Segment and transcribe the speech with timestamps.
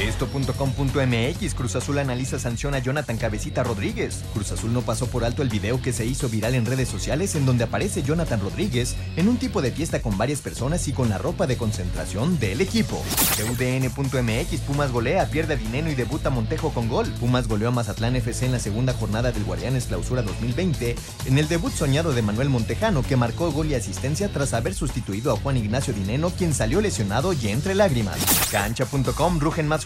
[0.00, 4.24] Esto.com.mx Cruz Azul analiza sanción a Jonathan Cabecita Rodríguez.
[4.32, 7.34] Cruz Azul no pasó por alto el video que se hizo viral en redes sociales
[7.34, 11.10] en donde aparece Jonathan Rodríguez en un tipo de fiesta con varias personas y con
[11.10, 13.02] la ropa de concentración del equipo.
[13.40, 17.06] UDN.mx Pumas golea, pierde dinero y debuta Montejo con gol.
[17.20, 20.96] Pumas goleó a Mazatlán FC en la segunda jornada del Guardianes Clausura 2020
[21.26, 25.30] en el debut soñado de Manuel Montejano que marcó gol y asistencia tras haber sustituido
[25.30, 28.16] a Juan Ignacio Dineno quien salió lesionado y entre lágrimas.
[28.50, 29.84] Cancha.com rugen más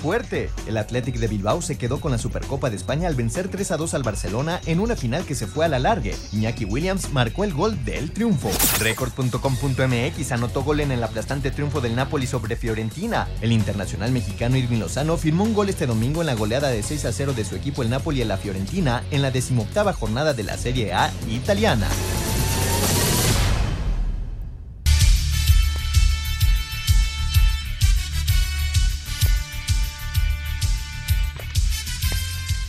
[0.66, 3.76] El Athletic de Bilbao se quedó con la Supercopa de España al vencer 3 a
[3.78, 6.14] 2 al Barcelona en una final que se fue a la largue.
[6.32, 8.50] Iñaki Williams marcó el gol del triunfo.
[8.80, 13.28] Record.com.mx anotó gol en el aplastante triunfo del Napoli sobre Fiorentina.
[13.40, 17.06] El internacional mexicano Irving Lozano firmó un gol este domingo en la goleada de 6
[17.06, 20.42] a 0 de su equipo el Napoli a la Fiorentina en la decimoctava jornada de
[20.42, 21.88] la Serie A italiana.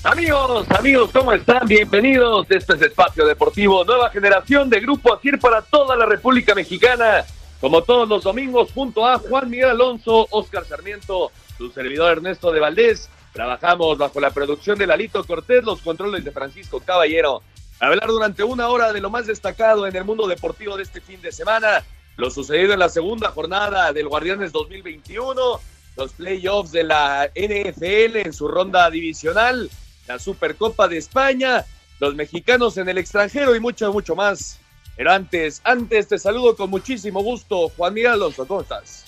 [0.06, 1.68] Amigos, amigos, ¿cómo están?
[1.68, 2.46] Bienvenidos.
[2.52, 7.26] Este es Espacio Deportivo, nueva generación de Grupo Asir para toda la República Mexicana.
[7.60, 12.60] Como todos los domingos, junto a Juan Miguel Alonso, Oscar Sarmiento, su servidor Ernesto de
[12.60, 13.10] Valdés.
[13.34, 17.42] Trabajamos bajo la producción de Lalito Cortés, los controles de Francisco Caballero.
[17.80, 21.20] Hablar durante una hora de lo más destacado en el mundo deportivo de este fin
[21.20, 21.84] de semana.
[22.16, 25.60] Lo sucedido en la segunda jornada del Guardianes 2021,
[25.98, 29.68] los playoffs de la NFL en su ronda divisional
[30.08, 31.66] la Supercopa de España,
[32.00, 34.60] los mexicanos en el extranjero y mucho, mucho más.
[34.96, 39.06] Pero antes, antes te saludo con muchísimo gusto, Juan Miguel Alonso, ¿cómo estás?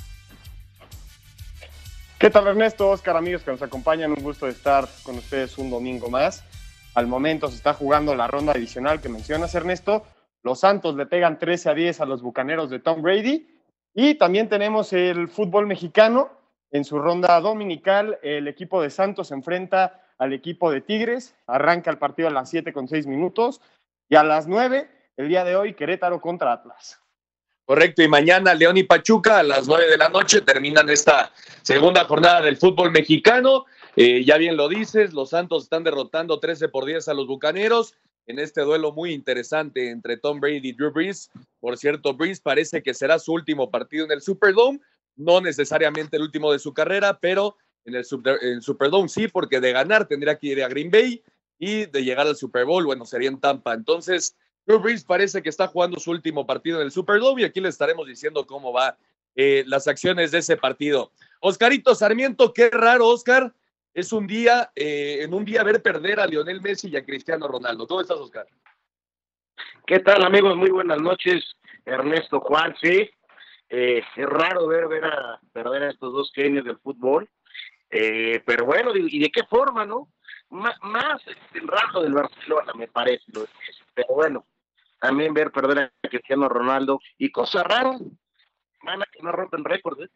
[2.20, 4.12] ¿Qué tal Ernesto, Oscar, amigos que nos acompañan?
[4.12, 6.44] Un gusto de estar con ustedes un domingo más.
[6.95, 10.04] Al momento se está jugando la ronda adicional que mencionas, Ernesto.
[10.42, 13.48] Los Santos le pegan 13 a 10 a los Bucaneros de Tom Brady.
[13.94, 16.32] Y también tenemos el fútbol mexicano.
[16.71, 21.36] En su ronda dominical, el equipo de Santos enfrenta al equipo de Tigres.
[21.48, 23.61] Arranca el partido a las 7 con 6 minutos.
[24.10, 27.00] Y a las 9, el día de hoy, Querétaro contra Atlas.
[27.66, 31.33] Correcto, y mañana León y Pachuca a las 9 de la noche terminan esta
[31.64, 33.66] segunda jornada del fútbol mexicano.
[33.98, 37.95] Eh, ya bien lo dices, los Santos están derrotando 13 por 10 a los Bucaneros
[38.27, 41.32] en este duelo muy interesante entre Tom Brady y Drew Brees.
[41.60, 44.80] Por cierto, Brees parece que será su último partido en el Superdome,
[45.16, 47.56] no necesariamente el último de su carrera, pero
[47.87, 51.23] en el, Superdome sí, porque de ganar tendría que ir a Green Bay
[51.58, 53.73] y de llegar al Super Bowl, bueno, sería en Tampa.
[53.73, 57.61] Entonces, Drew Brees parece que está jugando su último partido en el Superdome y aquí
[57.61, 58.97] le estaremos diciendo cómo va
[59.36, 61.11] eh, las acciones de ese partido.
[61.39, 63.53] Oscarito Sarmiento, qué raro, Oscar.
[63.93, 67.47] Es un día, eh, en un día ver perder a Lionel Messi y a Cristiano
[67.47, 67.87] Ronaldo.
[67.87, 68.45] ¿Cómo estás, Oscar?
[69.87, 70.55] ¿Qué tal, amigos?
[70.58, 71.43] Muy buenas noches.
[71.86, 73.09] Ernesto Juan, sí.
[73.70, 77.27] Eh, es raro ver, ver a perder a estos dos genios del fútbol.
[77.89, 80.09] Eh, pero bueno, ¿y de qué forma, no?
[80.49, 81.21] más
[81.53, 83.25] el rato del Barcelona, me parece.
[83.93, 84.45] Pero bueno,
[84.99, 88.02] también ver perder a Cristiano Ronaldo y cosas raras,
[88.83, 90.02] van a que no rompen récords.
[90.02, 90.09] ¿eh?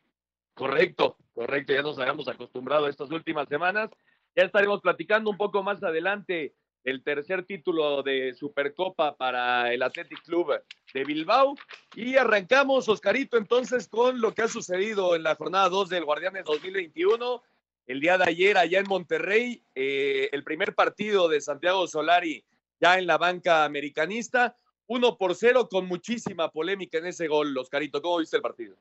[0.53, 3.89] Correcto, correcto, ya nos habíamos acostumbrado a estas últimas semanas.
[4.35, 10.23] Ya estaremos platicando un poco más adelante el tercer título de Supercopa para el Athletic
[10.23, 10.53] Club
[10.93, 11.55] de Bilbao.
[11.95, 16.45] Y arrancamos, Oscarito, entonces con lo que ha sucedido en la jornada 2 del Guardianes
[16.45, 17.43] 2021
[17.87, 22.43] el día de ayer allá en Monterrey, eh, el primer partido de Santiago Solari
[22.79, 24.55] ya en la banca americanista,
[24.87, 27.57] uno por cero con muchísima polémica en ese gol.
[27.57, 28.75] Oscarito, ¿cómo viste el partido?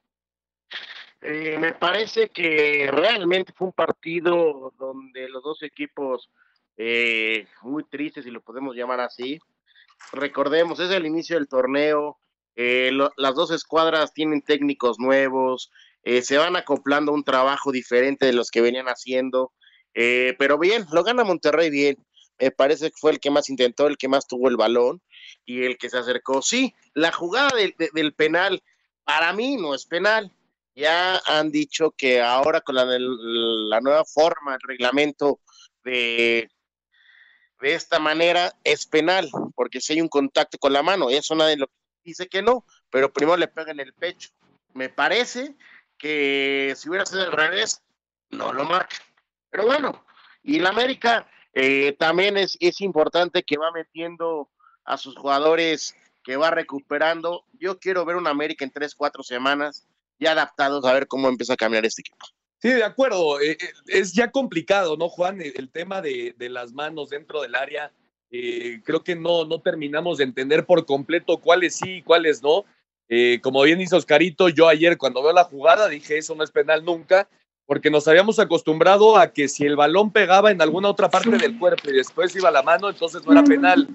[1.23, 6.31] Eh, me parece que realmente fue un partido donde los dos equipos
[6.77, 9.39] eh, muy tristes, si lo podemos llamar así.
[10.13, 12.19] Recordemos, es el inicio del torneo,
[12.57, 15.71] las dos escuadras tienen técnicos nuevos,
[16.03, 19.53] eh, se van acoplando un trabajo diferente de los que venían haciendo.
[19.95, 21.97] Eh, pero bien, lo gana Monterrey bien.
[22.39, 25.03] Me parece que fue el que más intentó, el que más tuvo el balón
[25.45, 26.41] y el que se acercó.
[26.41, 27.51] Sí, la jugada
[27.93, 28.63] del penal,
[29.05, 30.33] para mí no es penal.
[30.75, 35.41] Ya han dicho que ahora con la, la nueva forma, el reglamento
[35.85, 36.49] de,
[37.61, 41.57] de esta manera es penal, porque si hay un contacto con la mano, eso nadie
[41.57, 41.67] lo
[42.03, 44.31] dice que no, pero primero le pega en el pecho.
[44.73, 45.55] Me parece
[46.01, 47.83] que si hubiera sido al revés,
[48.31, 48.97] no lo marca.
[49.51, 50.05] Pero bueno,
[50.43, 54.49] y la América eh, también es, es importante que va metiendo
[54.85, 55.95] a sus jugadores
[56.25, 57.45] que va recuperando.
[57.53, 59.87] Yo quiero ver un América en tres, cuatro semanas
[60.19, 62.27] ya adaptados a ver cómo empieza a cambiar este equipo.
[62.61, 63.41] Sí, de acuerdo.
[63.41, 65.41] Eh, eh, es ya complicado, ¿no, Juan?
[65.41, 67.91] El, tema de, las manos dentro del área.
[68.31, 72.65] Eh, creo que no, no terminamos de entender por completo cuáles sí y cuáles no.
[73.43, 76.85] Como bien dice Oscarito, yo ayer cuando veo la jugada dije, eso no es penal
[76.85, 77.29] nunca,
[77.67, 81.59] porque nos habíamos acostumbrado a que si el balón pegaba en alguna otra parte del
[81.59, 83.89] cuerpo y después iba la mano, entonces no era penal.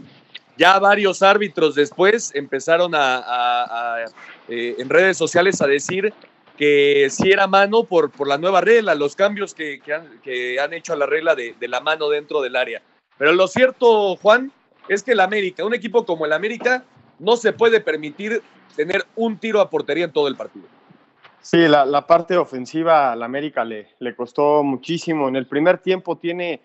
[0.57, 4.05] Ya varios árbitros después empezaron a,
[4.47, 6.13] en redes sociales a decir
[6.57, 10.95] que sí era mano por, por la nueva regla, los cambios que, han, hecho a
[10.95, 12.81] la regla de, la mano dentro del área.
[13.17, 14.51] Pero lo cierto, Juan,
[14.87, 16.85] es que el América, un equipo como el América,
[17.19, 18.41] no se puede permitir
[18.75, 20.65] tener un tiro a portería en todo el partido.
[21.41, 25.27] Sí, la, parte ofensiva al América le, le costó muchísimo.
[25.27, 26.61] En el primer tiempo tiene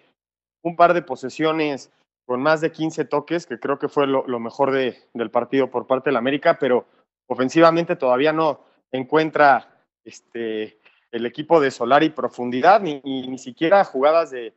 [0.62, 1.90] un par de posesiones
[2.30, 5.88] con más de 15 toques, que creo que fue lo, mejor de, del partido por
[5.88, 6.86] parte del América, pero
[7.26, 10.78] ofensivamente todavía no encuentra este,
[11.10, 14.54] el equipo de Solari profundidad, ni, ni, siquiera jugadas de,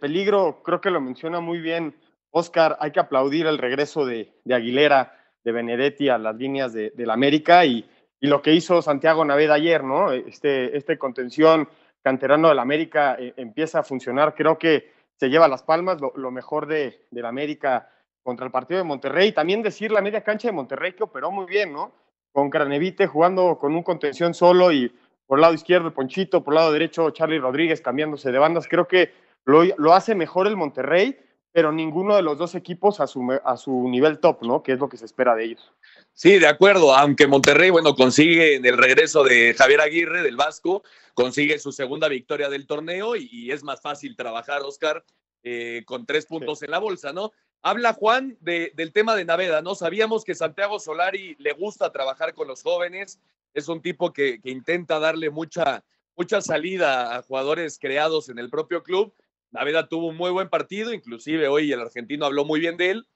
[0.00, 0.62] peligro.
[0.64, 1.94] Creo que lo menciona muy bien
[2.30, 2.76] Oscar.
[2.80, 7.64] Hay que aplaudir el regreso de, Aguilera, de Benedetti a las líneas de, del América
[7.64, 7.88] y,
[8.20, 10.10] lo que hizo Santiago Naveda ayer, ¿no?
[10.10, 11.68] Este, este contención
[12.02, 14.34] canterano del América eh, empieza a funcionar.
[14.34, 17.90] Creo que se lleva las palmas, lo, mejor de, del América
[18.22, 19.32] contra el partido de Monterrey.
[19.32, 21.92] También decir la media cancha de Monterrey que operó muy bien, ¿no?
[22.34, 24.92] con Cranevite jugando con un contención solo y
[25.26, 28.66] por el lado izquierdo Ponchito, por el lado derecho Charlie Rodríguez cambiándose de bandas.
[28.66, 29.12] Creo que
[29.44, 31.16] lo, hace mejor el Monterrey,
[31.54, 34.64] pero ninguno de los dos equipos a su, a su nivel top, ¿no?
[34.64, 35.72] Que es lo que se espera de ellos.
[36.12, 40.82] Sí, de acuerdo, aunque Monterrey, bueno, consigue en el regreso de Javier Aguirre del Vasco,
[41.14, 45.04] consigue su segunda victoria del torneo y, es más fácil trabajar, Oscar,
[45.44, 47.30] eh, con tres puntos en la bolsa, ¿no?
[47.62, 49.76] Habla Juan del tema de Naveda, ¿no?
[49.76, 53.20] Sabíamos que Santiago Solari le gusta trabajar con los jóvenes,
[53.54, 55.84] es un tipo que, intenta darle mucha,
[56.16, 59.14] mucha salida a jugadores creados en el propio club.
[59.54, 63.06] Naveda tuvo un muy buen partido, inclusive hoy el argentino habló muy bien de él,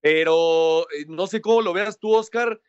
[0.00, 2.60] pero eh, no sé cómo lo veas tú, Oscar.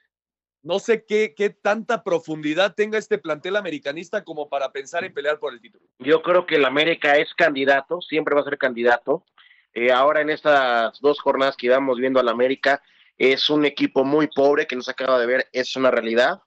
[0.61, 5.39] No sé qué, qué tanta profundidad tenga este plantel americanista como para pensar en pelear
[5.39, 5.85] por el título.
[5.99, 9.25] Yo creo que el América es candidato, siempre va a ser candidato.
[9.73, 12.81] Eh, ahora en estas dos jornadas que íbamos viendo al América,
[13.17, 16.41] es un equipo muy pobre que nos acaba de ver, es una realidad.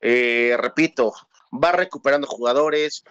[0.00, 1.12] Eh, repito,
[1.52, 3.04] va recuperando jugadores,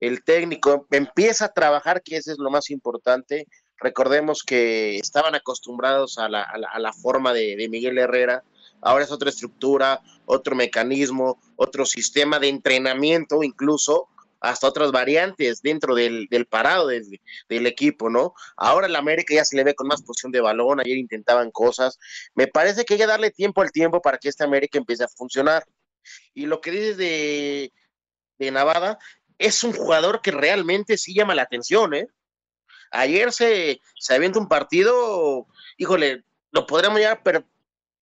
[0.00, 3.46] el técnico empieza a trabajar, que eso es lo más importante.
[3.78, 8.42] Recordemos que estaban acostumbrados a la, a la, forma de, de Miguel Herrera,
[8.82, 14.08] ahora es otra estructura, otro mecanismo, otro sistema de entrenamiento incluso,
[14.40, 18.32] hasta otras variantes dentro del, parado del, equipo, ¿no?
[18.56, 21.98] Ahora el América ya se le ve con más posición de balón, ayer intentaban cosas.
[22.34, 25.08] Me parece que hay que darle tiempo al tiempo para que este América empiece a
[25.08, 25.64] funcionar.
[26.32, 27.72] Y lo que dices de,
[28.38, 28.98] de Navada,
[29.40, 32.08] es un jugador que realmente sí llama la atención, ¿eh?
[32.90, 35.46] Ayer se, se avienta un partido,
[35.78, 37.22] híjole, lo podríamos llamar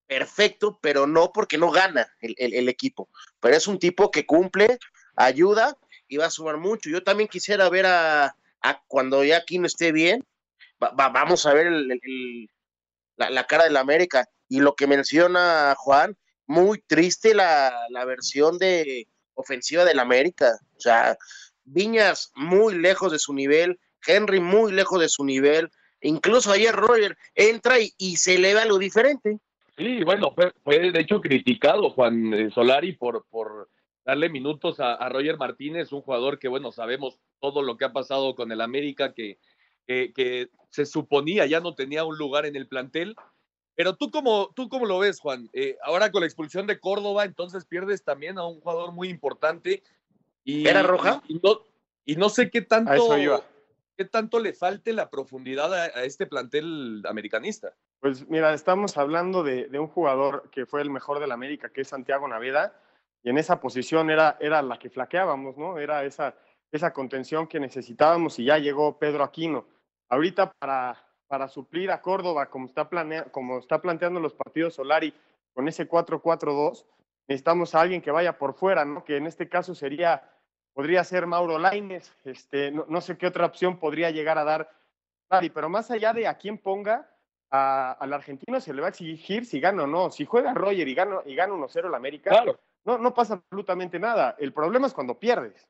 [0.06, 3.08] perfecto, pero no porque no gana el, el, equipo.
[3.38, 4.78] Pero es un tipo que cumple,
[5.14, 5.76] ayuda
[6.08, 6.90] y va a sumar mucho.
[6.90, 8.34] Yo también quisiera ver a,
[8.88, 10.26] cuando ya aquí no esté bien,
[10.78, 12.50] vamos a ver el,
[13.16, 14.28] la, cara de la América.
[14.48, 19.06] Y lo que menciona Juan, muy triste la, versión de
[19.38, 20.58] ofensiva del América.
[20.76, 21.16] O sea,
[21.64, 25.70] Viñas muy lejos de su nivel, Henry muy lejos de su nivel.
[26.00, 29.38] Incluso ayer Roger entra y, se eleva lo diferente.
[29.76, 33.68] Sí, bueno, fue, fue de hecho criticado Juan eh, Solari por, por
[34.04, 38.34] darle minutos a, Roger Martínez, un jugador que, bueno, sabemos todo lo que ha pasado
[38.34, 39.38] con el América, que,
[40.70, 43.14] se suponía ya no tenía un lugar en el plantel.
[43.78, 45.48] Pero tú cómo, tú cómo lo ves, Juan?
[45.52, 49.84] Eh, ahora con la expulsión de Córdoba, entonces pierdes también a un jugador muy importante.
[50.42, 51.22] Y, ¿Era roja?
[51.28, 51.60] Y, no,
[52.04, 53.16] y no sé qué tanto,
[53.96, 57.72] qué tanto le falte la profundidad a, este plantel americanista.
[58.00, 61.82] Pues mira, estamos hablando de, de, un jugador que fue el mejor del América, que
[61.82, 62.74] es Santiago Naveda,
[63.22, 65.78] y en esa posición era, era la que flaqueábamos, ¿no?
[65.78, 66.34] Era esa,
[66.72, 69.68] esa contención que necesitábamos y ya llegó Pedro Aquino.
[70.08, 72.88] Ahorita para, para suplir a Córdoba, como está,
[73.30, 75.14] como está planteando los partidos Solari
[75.54, 76.84] con ese 4-4-2,
[77.28, 79.04] necesitamos a alguien que vaya por fuera, ¿no?
[79.04, 80.28] Que en este caso sería,
[80.72, 84.70] podría ser Mauro Laines, este, no, sé qué otra opción podría llegar a dar
[85.28, 87.10] Solari, pero más allá de a quién ponga,
[87.50, 90.10] al argentino se le va a exigir si gana o no.
[90.10, 92.58] Si juega Roger y gana, y gana 1-0 el América, claro
[92.88, 94.34] no, no pasa absolutamente nada.
[94.38, 95.68] El problema es cuando pierdes.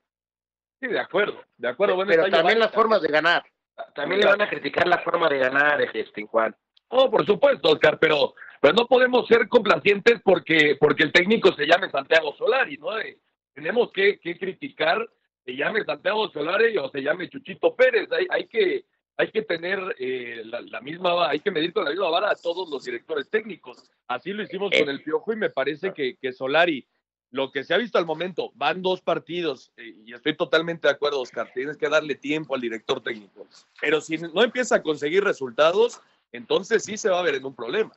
[0.81, 1.97] Sí, de acuerdo, de acuerdo.
[1.97, 3.45] Bueno, pero también las formas de ganar.
[3.94, 6.54] También le van a criticar la forma de ganar, este Juan.
[6.88, 11.66] Oh, por supuesto, Oscar, pero, pero no podemos ser complacientes porque, porque el técnico se
[11.66, 12.99] llame Santiago Solari, ¿no?
[12.99, 13.18] Eh,
[13.52, 15.06] tenemos que, que, criticar
[15.44, 18.11] se llame Santiago Solari o se llame Chuchito Pérez.
[18.12, 18.85] Hay, hay que
[19.18, 22.70] hay que tener eh, la, misma, hay que medir con la misma vara a todos
[22.70, 23.90] los directores técnicos.
[24.06, 26.87] Así lo hicimos con el Piojo y me parece que, que Solari,
[27.30, 30.94] lo que se ha visto al momento, van dos partidos eh, y estoy totalmente de
[30.94, 33.47] acuerdo, Oscar, tienes que darle tiempo al director técnico.
[33.80, 36.00] Pero si no empieza a conseguir resultados,
[36.32, 37.92] entonces sí se va a ver en un problema.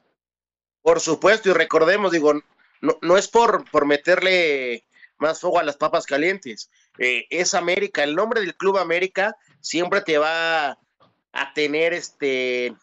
[0.82, 2.34] Por supuesto, y recordemos, digo,
[2.82, 4.84] no, no es por, por meterle
[5.18, 6.70] más fuego a las papas calientes.
[6.98, 10.78] Eh, es América, el nombre del Club América siempre te va
[11.34, 12.76] a tener este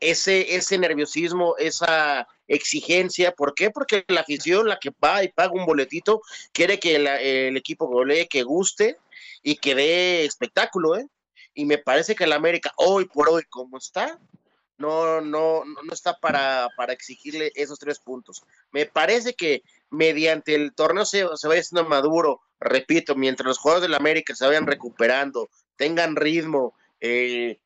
[0.00, 3.32] ese, ese nerviosismo, esa exigencia.
[3.32, 3.70] ¿Por qué?
[3.70, 8.26] Porque la afición, la que va y paga un boletito, quiere que el equipo golee,
[8.26, 8.96] que guste
[9.42, 11.06] y que dé espectáculo, ¿eh?
[11.54, 14.18] Y me parece que el América, hoy por hoy, como está,
[14.78, 18.42] no, no, no está para, para exigirle esos tres puntos.
[18.70, 23.88] Me parece que mediante el torneo se, se vaya siendo maduro, repito, mientras los jugadores
[23.88, 27.58] del América se vayan recuperando, tengan ritmo, eh,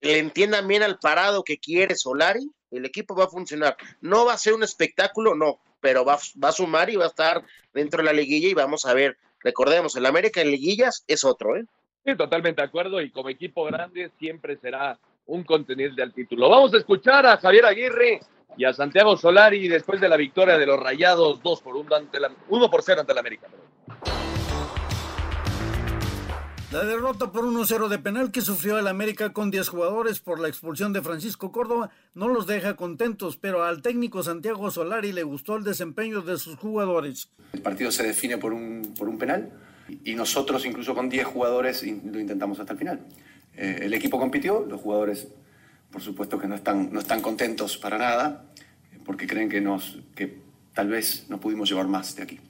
[0.00, 3.76] le entiendan bien al parado que quiere Solari, el equipo va a funcionar.
[4.00, 7.08] No va a ser un espectáculo, no, pero va, va a sumar y va a
[7.08, 9.16] estar dentro de la liguilla y vamos a ver.
[9.40, 11.64] Recordemos, el América en liguillas es otro, ¿eh?
[12.04, 16.48] Sí, totalmente de acuerdo y como equipo grande siempre será un contenido del título.
[16.48, 18.20] Vamos a escuchar a Javier Aguirre
[18.56, 22.20] y a Santiago Solari después de la victoria de los Rayados 2 por 1 ante
[22.20, 23.48] la, 1 por 0 ante el América.
[26.72, 30.46] La derrota por 1-0 de penal que sufrió el América con 10 jugadores por la
[30.46, 35.56] expulsión de Francisco Córdoba no los deja contentos, pero al técnico Santiago Solari le gustó
[35.56, 37.28] el desempeño de sus jugadores.
[37.52, 39.50] El partido se define por un, por un penal
[40.04, 43.00] y nosotros incluso con 10 jugadores lo intentamos hasta el final.
[43.56, 45.26] Eh, el equipo compitió, los jugadores
[45.90, 48.44] por supuesto que no están, no están contentos para nada,
[49.04, 50.38] porque creen que, nos, que
[50.72, 52.40] tal vez no pudimos llevar más de aquí.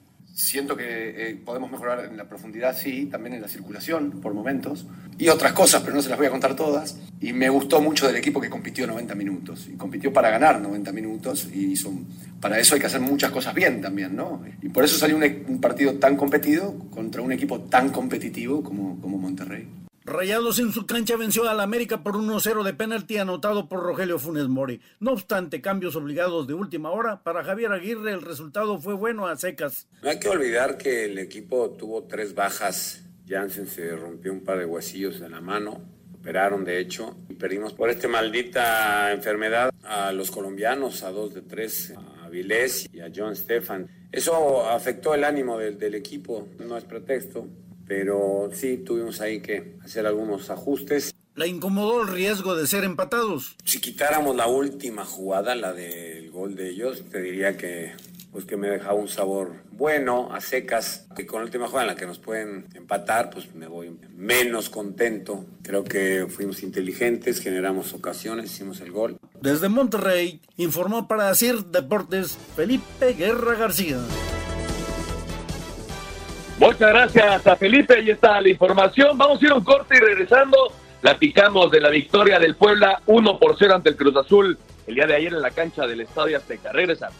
[0.41, 4.87] Siento que eh, podemos mejorar en la profundidad, sí, también en la circulación por momentos,
[5.19, 6.97] y otras cosas, pero no se las voy a contar todas.
[7.19, 10.91] Y me gustó mucho del equipo que compitió 90 minutos, y compitió para ganar 90
[10.93, 12.07] minutos, y son,
[12.41, 14.41] para eso hay que hacer muchas cosas bien también, ¿no?
[14.63, 18.99] Y por eso salió un, un partido tan competido contra un equipo tan competitivo como,
[18.99, 19.67] como Monterrey.
[20.03, 24.47] Rayados en su cancha venció al América por 1-0 de penalti anotado por Rogelio Funes
[24.47, 24.81] Mori.
[24.99, 29.35] No obstante, cambios obligados de última hora, para Javier Aguirre el resultado fue bueno a
[29.35, 29.87] secas.
[30.01, 33.03] No hay que olvidar que el equipo tuvo tres bajas.
[33.27, 35.79] Jansen se rompió un par de huesillos en la mano,
[36.19, 41.43] operaron de hecho, y perdimos por esta maldita enfermedad a los colombianos, a dos de
[41.43, 41.93] tres,
[42.23, 43.87] a Vilés y a John Stefan.
[44.11, 47.47] Eso afectó el ánimo del, del equipo, no es pretexto
[47.87, 51.13] pero sí tuvimos ahí que hacer algunos ajustes.
[51.35, 53.55] ¿La incomodó el riesgo de ser empatados?
[53.63, 57.93] Si quitáramos la última jugada, la del gol de ellos, te diría que
[58.31, 61.93] pues que me dejaba un sabor bueno, a secas, que con la última jugada en
[61.95, 65.45] la que nos pueden empatar, pues me voy menos contento.
[65.63, 69.17] Creo que fuimos inteligentes, generamos ocasiones, hicimos el gol.
[69.41, 73.97] Desde Monterrey, informó para decir Deportes Felipe Guerra García.
[76.59, 79.17] Muchas gracias a Felipe, ahí está la información.
[79.17, 80.57] Vamos a ir a un corte y regresando,
[81.01, 85.07] platicamos de la victoria del Puebla 1 por 0 ante el Cruz Azul el día
[85.07, 86.71] de ayer en la cancha del Estadio Azteca.
[86.71, 87.15] Regresamos.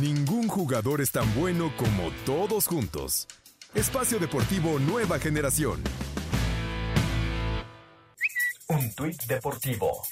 [0.00, 3.26] Ningún jugador es tan bueno como todos juntos.
[3.74, 5.82] Espacio Deportivo Nueva Generación.
[8.68, 10.02] Un tuit deportivo.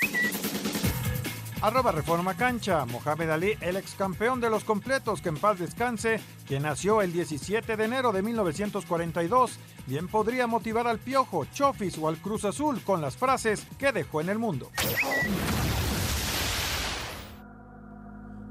[1.64, 6.20] Arroba Reforma Cancha, Mohamed Ali, el ex campeón de los completos, que en paz descanse,
[6.46, 12.08] que nació el 17 de enero de 1942, bien podría motivar al Piojo, Chofis o
[12.08, 14.70] al Cruz Azul con las frases que dejó en el mundo.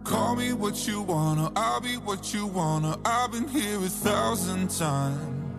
[0.03, 2.97] Call me what you wanna, I'll be what you wanna.
[3.05, 5.52] I've been here a thousand times.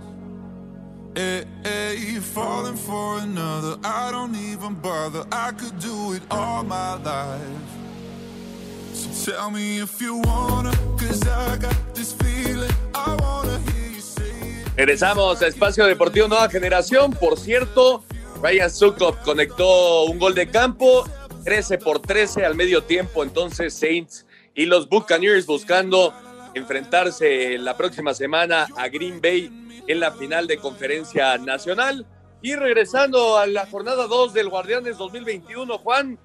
[1.16, 1.97] Hey, hey,
[13.94, 14.66] you say it.
[14.76, 17.12] Regresamos a Espacio Deportivo Nueva Generación.
[17.12, 18.02] Por cierto,
[18.42, 21.09] Ryan Sukov conectó un gol de campo,
[21.44, 23.23] 13 por 13 al medio tiempo.
[23.23, 26.12] Entonces, Saints y los Buccaneers buscando
[26.54, 29.50] enfrentarse la próxima semana a Green Bay
[29.87, 32.06] en la final de conferencia nacional.
[32.42, 36.18] Y regresando a la jornada 2 del Guardianes 2021, Juan,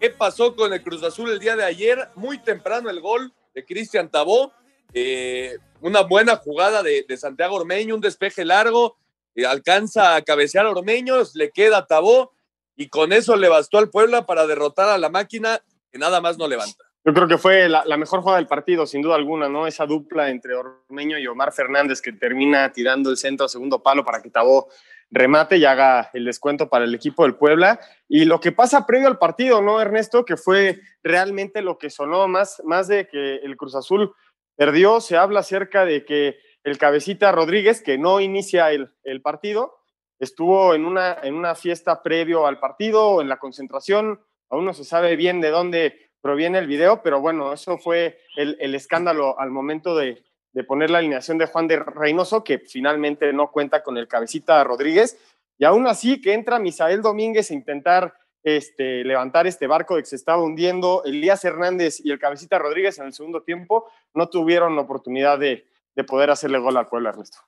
[0.00, 2.08] ¿qué pasó con el Cruz Azul el día de ayer?
[2.16, 4.52] Muy temprano el gol de Cristian Tabó,
[4.92, 8.96] eh, una buena jugada de, Santiago Ormeño, un despeje largo,
[9.34, 12.32] eh, alcanza a cabecear a Ormeños, le queda Tabó
[12.76, 16.38] y con eso le bastó al Puebla para derrotar a la máquina que nada más
[16.38, 16.91] no levanta.
[17.04, 19.66] Yo creo que fue la, mejor jugada del partido, sin duda alguna, ¿no?
[19.66, 24.04] Esa dupla entre Ormeño y Omar Fernández que termina tirando el centro a segundo palo
[24.04, 24.68] para que Tabó
[25.10, 27.80] remate y haga el descuento para el equipo del Puebla.
[28.08, 30.24] Y lo que pasa previo al partido, ¿no, Ernesto?
[30.24, 34.14] Que fue realmente lo que sonó más, más de que el Cruz Azul
[34.54, 35.00] perdió.
[35.00, 39.74] Se habla acerca de que el cabecita Rodríguez, que no inicia el, el partido,
[40.20, 44.20] estuvo en una, en una fiesta previo al partido, en la concentración.
[44.48, 48.74] Aún no se sabe bien de dónde proviene el video, pero bueno, eso fue el,
[48.74, 50.22] escándalo al momento de,
[50.66, 55.18] poner la alineación de Juan de Reynoso, que finalmente no cuenta con el cabecita Rodríguez,
[55.58, 60.08] y aún así que entra Misael Domínguez a intentar este, levantar este barco de que
[60.08, 64.78] se estaba hundiendo, Elías Hernández y el cabecita Rodríguez en el segundo tiempo no tuvieron
[64.78, 65.66] oportunidad de,
[66.06, 67.38] poder hacerle gol al pueblo, Ernesto.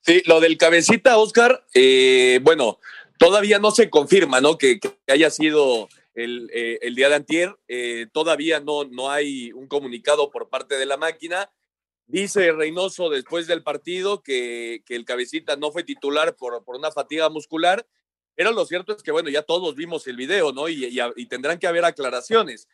[0.00, 2.78] Sí, lo del cabecita, Oscar, eh, bueno,
[3.18, 4.56] todavía no se confirma, ¿no?
[4.56, 5.88] que haya sido
[6.20, 7.56] eh, el, día de antier.
[7.68, 11.50] Eh, todavía no, no hay un comunicado por parte de la máquina.
[12.06, 17.28] Dice Reynoso después del partido que, el cabecita no fue titular por, por, una fatiga
[17.28, 17.86] muscular,
[18.34, 20.68] pero lo cierto es que, bueno, ya todos vimos el video, ¿no?
[20.68, 22.68] Y, tendrán que haber aclaraciones.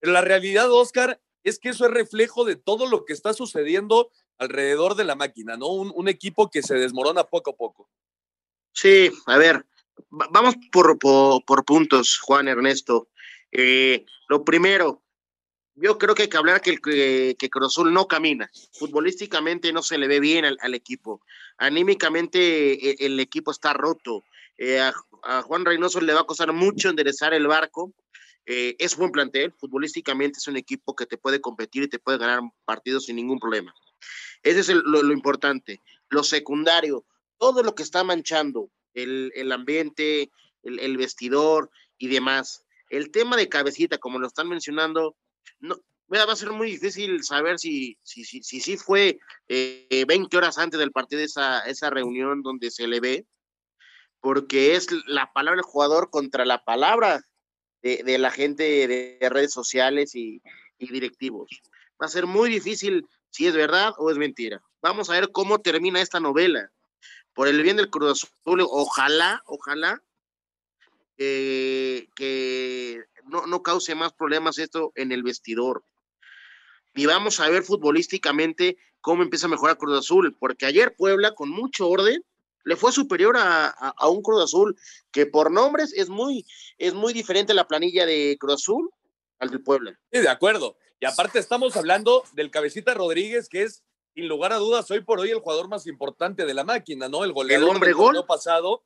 [0.00, 4.94] La realidad, Oscar, es que eso es reflejo de todo lo que está sucediendo alrededor
[4.96, 5.68] de la máquina, ¿no?
[5.68, 7.88] Un equipo que se desmorona poco a poco.
[8.72, 9.66] Sí, a ver,
[10.10, 13.08] vamos por, por, puntos, Juan Ernesto.
[13.52, 15.02] Eh, lo primero,
[15.74, 18.50] yo creo que hay que hablar que, que, que Cruzul no camina.
[18.72, 21.22] Futbolísticamente no se le ve bien al, equipo.
[21.56, 24.24] Anímicamente e, el, equipo está roto.
[24.56, 27.92] Eh, a, Juan Reynoso le va a costar mucho enderezar el barco.
[28.46, 29.52] Eh, es buen plantel.
[29.52, 33.38] Futbolísticamente es un equipo que te puede competir y te puede ganar partidos sin ningún
[33.38, 33.72] problema.
[34.42, 35.80] Ese es lo, lo importante.
[36.08, 37.04] Lo secundario,
[37.38, 40.30] todo lo que está manchando el, ambiente,
[40.62, 42.64] el, vestidor y demás.
[42.90, 45.16] El tema de cabecita, como lo están mencionando,
[45.60, 45.76] no,
[46.10, 49.18] va a ser muy difícil saber si sí si, si, si, fue
[49.48, 53.26] 20 eh, horas antes del partido esa, esa reunión donde se le ve,
[54.20, 57.22] porque es la palabra del jugador contra la palabra
[57.82, 60.42] de, la gente de, redes sociales y,
[60.78, 61.48] y, directivos.
[62.00, 64.62] Va a ser muy difícil si es verdad o es mentira.
[64.82, 66.70] Vamos a ver cómo termina esta novela
[67.38, 70.02] por el bien del Cruz Azul, ojalá, ojalá
[71.16, 75.84] que no, no cause más problemas esto en el vestidor.
[76.96, 81.48] Y vamos a ver futbolísticamente cómo empieza a mejorar Cruz Azul, porque ayer Puebla, con
[81.48, 82.24] mucho orden,
[82.64, 84.76] le fue superior a, un Cruz Azul
[85.12, 86.44] que por nombres es muy,
[86.76, 88.90] es muy diferente la planilla de Cruz Azul
[89.38, 89.96] al de Puebla.
[90.12, 90.76] Sí, de acuerdo.
[90.98, 93.84] Y aparte estamos hablando del Cabecita Rodríguez, que es
[94.18, 97.22] sin lugar a dudas, hoy por hoy el jugador más importante de la máquina, ¿no?
[97.22, 98.82] El goleador hombre del gol pasado.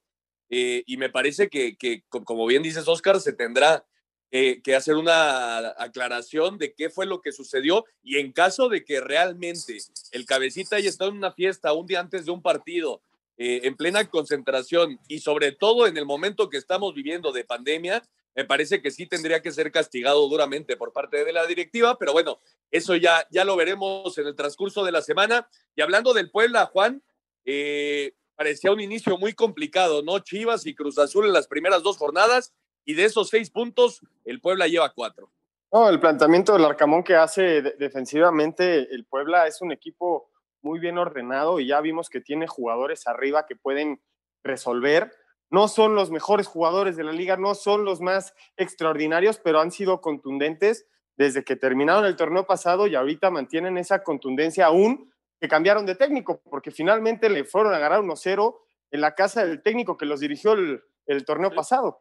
[0.51, 3.87] Eh, y me parece que, que, como bien dices, Oscar, se tendrá
[4.31, 8.99] que hacer una aclaración de qué fue lo que sucedió y en caso de que
[8.99, 9.77] realmente
[10.11, 13.03] el cabecita haya estado en una fiesta un día antes de un partido,
[13.37, 18.03] eh, en plena concentración y sobre todo en el momento que estamos viviendo de pandemia,
[18.35, 22.13] me parece que sí tendría que ser castigado duramente por parte de la directiva, pero
[22.13, 22.41] bueno,
[22.71, 25.49] eso ya, ya lo veremos en el transcurso de la semana.
[25.77, 27.03] Y hablando del Puebla, Juan,
[27.45, 30.19] eh, parecía un inicio muy complicado, ¿no?
[30.21, 34.41] Chivas y Cruz Azul en las primeras dos jornadas, y de esos seis puntos, el
[34.41, 35.31] Puebla lleva cuatro.
[35.73, 40.99] No, el planteamiento del Arcamón que hace defensivamente el Puebla es un equipo muy bien
[40.99, 44.01] ordenado y ya vimos que tiene jugadores arriba que pueden
[44.43, 45.13] resolver
[45.53, 49.71] no son los mejores jugadores de la liga, no son los más extraordinarios, pero han
[49.71, 50.87] sido contundentes
[51.17, 55.95] desde que terminaron el torneo pasado y ahorita mantienen esa contundencia aún que cambiaron de
[55.95, 58.57] técnico, porque finalmente le fueron a ganar 1-0
[58.93, 62.01] en la casa del técnico que los dirigió el, torneo pasado.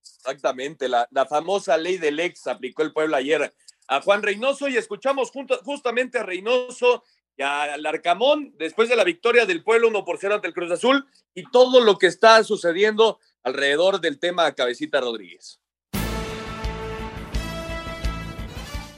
[0.00, 3.52] Exactamente, la, famosa ley del ex aplicó el pueblo ayer
[3.88, 5.32] a Juan Reynoso y escuchamos
[5.64, 7.02] justamente a Reynoso
[7.36, 10.70] y al Arcamón después de la victoria del pueblo 1 por 0 ante el Cruz
[10.70, 15.60] Azul y todo lo que está sucediendo alrededor del tema Cabecita Rodríguez.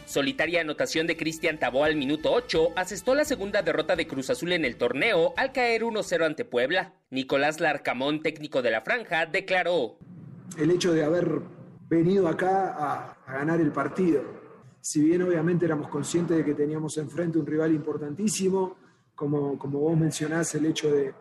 [0.04, 4.52] Solitaria anotación de Cristian Tabó al minuto 8 asestó la segunda derrota de Cruz Azul
[4.52, 6.94] en el torneo al caer 1-0 ante Puebla.
[7.10, 9.98] Nicolás Larcamón, técnico de la franja, declaró.
[10.56, 11.42] El hecho de haber
[11.88, 14.22] venido acá a ganar el partido,
[14.86, 18.76] si bien obviamente éramos conscientes de que teníamos enfrente un rival importantísimo,
[19.16, 21.12] como, como vos mencionás, el hecho de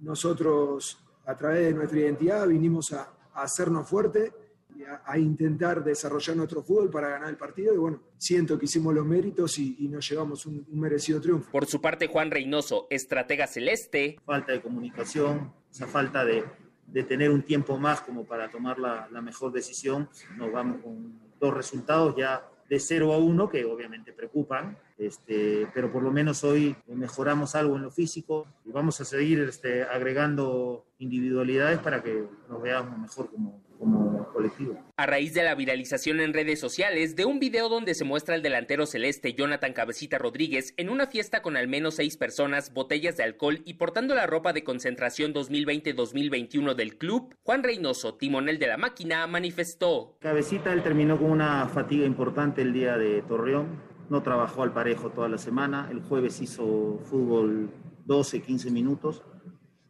[0.00, 4.32] nosotros, a través de nuestra identidad, vinimos a, hacernos fuerte
[4.74, 7.74] y a, intentar desarrollar nuestro fútbol para ganar el partido.
[7.74, 11.50] Y bueno, siento que hicimos los méritos y, nos llevamos un, un, merecido triunfo.
[11.50, 14.20] Por su parte, Juan Reynoso, estratega celeste.
[14.24, 16.44] Falta de comunicación, esa falta de,
[16.86, 20.08] de tener un tiempo más como para tomar la, la mejor decisión.
[20.38, 25.92] Nos vamos con dos resultados ya de 0 a 1, que obviamente preocupan, este, pero
[25.92, 30.86] por lo menos hoy mejoramos algo en lo físico y vamos a seguir este, agregando
[30.98, 34.78] individualidades para que nos veamos mejor como, como colectivo.
[34.96, 38.42] A raíz de la viralización en redes sociales de un video donde se muestra el
[38.42, 43.24] delantero celeste Jonathan Cabecita Rodríguez en una fiesta con al menos seis personas, botellas de
[43.24, 48.76] alcohol y portando la ropa de concentración 2020-2021 del club, Juan Reynoso, timonel de la
[48.76, 50.16] máquina, manifestó.
[50.20, 55.10] Cabecita, él terminó con una fatiga importante el día de Torreón, no trabajó al parejo
[55.10, 57.70] toda la semana, el jueves hizo fútbol
[58.04, 59.24] 12, 15 minutos,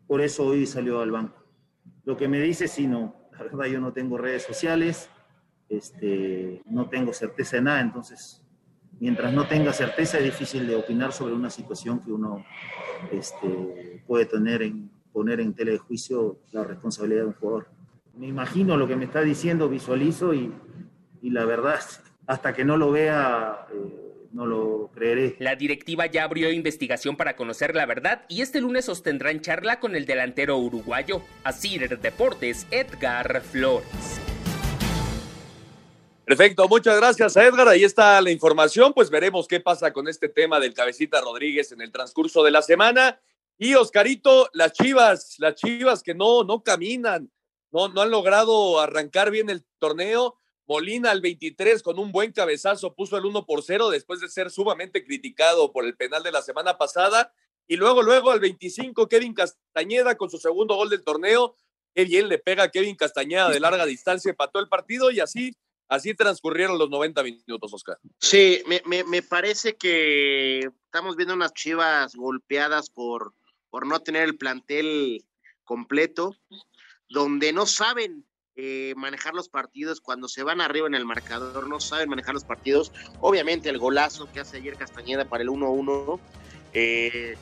[0.06, 1.44] por eso hoy salió al banco.
[2.04, 5.08] Lo que me dice, si no, la verdad yo no tengo redes sociales,
[5.68, 8.42] este, no tengo certeza de nada, entonces
[9.00, 12.44] mientras no tenga certeza es difícil de opinar sobre una situación que uno
[13.10, 17.68] este, puede tener en, poner en tela de juicio la responsabilidad de un jugador.
[18.16, 20.52] Me imagino lo que me está diciendo, visualizo y,
[21.22, 21.80] y la verdad,
[22.26, 25.36] hasta que no lo vea, eh, no lo creeré.
[25.38, 29.94] La directiva ya abrió investigación para conocer la verdad y este lunes sostendrán charla con
[29.94, 31.22] el delantero uruguayo.
[31.44, 34.20] Asir Deportes, Edgar Flores.
[36.24, 37.68] Perfecto, muchas gracias a Edgar.
[37.68, 38.92] Ahí está la información.
[38.94, 42.62] Pues veremos qué pasa con este tema del cabecita Rodríguez en el transcurso de la
[42.62, 43.20] semana.
[43.58, 47.30] Y Oscarito, las Chivas, las Chivas que no, no caminan,
[47.70, 50.38] no, no han logrado arrancar bien el torneo.
[50.66, 54.50] Molina al 23 con un buen cabezazo puso el 1 por 0 después de ser
[54.50, 57.32] sumamente criticado por el penal de la semana pasada.
[57.66, 61.56] Y luego, luego al 25, Kevin Castañeda con su segundo gol del torneo.
[61.94, 65.54] Qué bien le pega Kevin Castañeda de larga distancia, empató el partido y así,
[65.88, 67.98] así transcurrieron los 90 minutos, Oscar.
[68.18, 73.34] Sí, me, me, me parece que estamos viendo unas chivas golpeadas por,
[73.68, 75.24] por no tener el plantel
[75.64, 76.36] completo,
[77.08, 81.80] donde no saben eh, manejar los partidos cuando se van arriba en el marcador, no
[81.80, 82.92] saben manejar los partidos.
[83.20, 86.20] Obviamente el golazo que hace ayer Castañeda para el 1-1,
[86.74, 87.36] eh,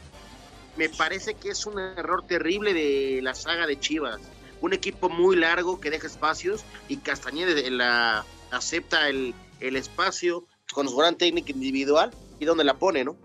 [0.77, 4.21] me parece que es un error terrible de la saga de Chivas.
[4.61, 10.89] Un equipo muy largo que deja espacios y Castañeda la, acepta el, el espacio con
[10.89, 13.17] su gran técnica individual y donde la pone, ¿no?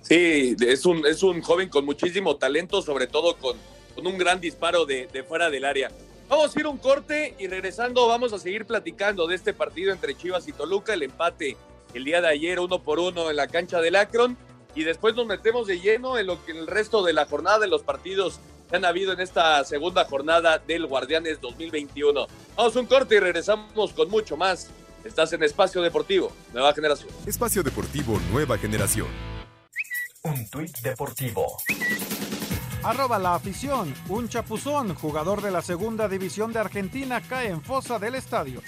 [0.00, 3.58] Sí, es un, es un joven con muchísimo talento, sobre todo con,
[3.94, 5.90] con un gran disparo de, de fuera del área.
[6.28, 10.14] Vamos a ir un corte y regresando vamos a seguir platicando de este partido entre
[10.14, 11.56] Chivas y Toluca, el empate
[11.94, 14.36] el día de ayer uno por uno en la cancha del Akron
[14.74, 17.68] y después nos metemos de lleno en lo que el resto de la jornada de
[17.68, 22.26] los partidos que han habido en esta segunda jornada del Guardianes 2021.
[22.56, 24.68] Vamos a un corte y regresamos con mucho más.
[25.04, 27.08] Estás en Espacio Deportivo, Nueva Generación.
[27.26, 29.06] Espacio Deportivo Nueva Generación.
[30.24, 31.56] Un tuit deportivo.
[32.88, 33.92] Arroba la afición.
[34.08, 38.62] Un chapuzón, jugador de la segunda división de Argentina, cae en fosa del estadio.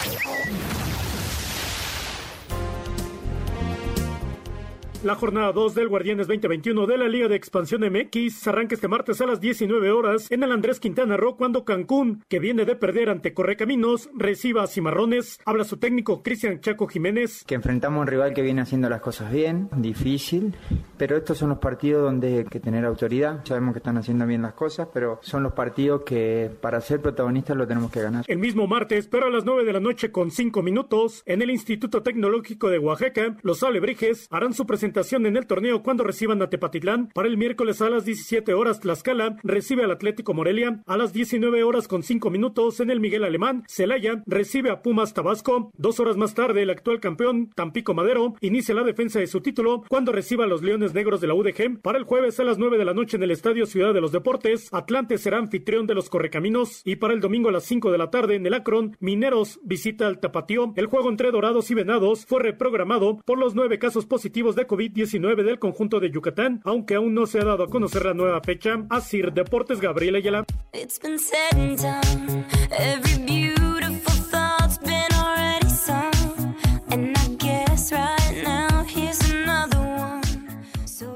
[5.03, 9.19] La jornada 2 del Guardianes 2021 de la Liga de Expansión MX arranca este martes
[9.19, 13.09] a las 19 horas en el Andrés Quintana Roo cuando Cancún, que viene de perder
[13.09, 15.39] ante Correcaminos, reciba a Cimarrones.
[15.43, 17.43] Habla su técnico Cristian Chaco Jiménez.
[17.47, 20.53] Que enfrentamos a un rival que viene haciendo las cosas bien, difícil,
[20.99, 23.43] pero estos son los partidos donde hay que tener autoridad.
[23.43, 27.57] Sabemos que están haciendo bien las cosas, pero son los partidos que para ser protagonistas
[27.57, 28.23] lo tenemos que ganar.
[28.27, 31.49] El mismo martes, pero a las 9 de la noche con 5 minutos, en el
[31.49, 36.49] Instituto Tecnológico de Oaxaca, los Alebrijes harán su presentación en el torneo cuando reciban a
[36.49, 37.09] Tepatitlán.
[37.13, 40.81] Para el miércoles a las 17 horas, Tlaxcala recibe al Atlético Morelia.
[40.85, 45.13] A las 19 horas con 5 minutos en el Miguel Alemán, Celaya recibe a Pumas
[45.13, 45.71] Tabasco.
[45.77, 49.83] Dos horas más tarde, el actual campeón Tampico Madero inicia la defensa de su título
[49.87, 51.81] cuando reciba a los Leones Negros de la UDG.
[51.81, 54.11] Para el jueves a las 9 de la noche en el Estadio Ciudad de los
[54.11, 56.81] Deportes, Atlante será anfitrión de los Correcaminos.
[56.83, 60.07] Y para el domingo a las 5 de la tarde en el Akron, Mineros visita
[60.07, 60.73] al Tapatío.
[60.75, 64.80] El juego entre Dorados y Venados fue reprogramado por los nueve casos positivos de COVID
[64.89, 68.41] 19 del conjunto de Yucatán, aunque aún no se ha dado a conocer la nueva
[68.41, 68.85] fecha.
[68.89, 70.45] Asir Deportes Gabriel Ayala.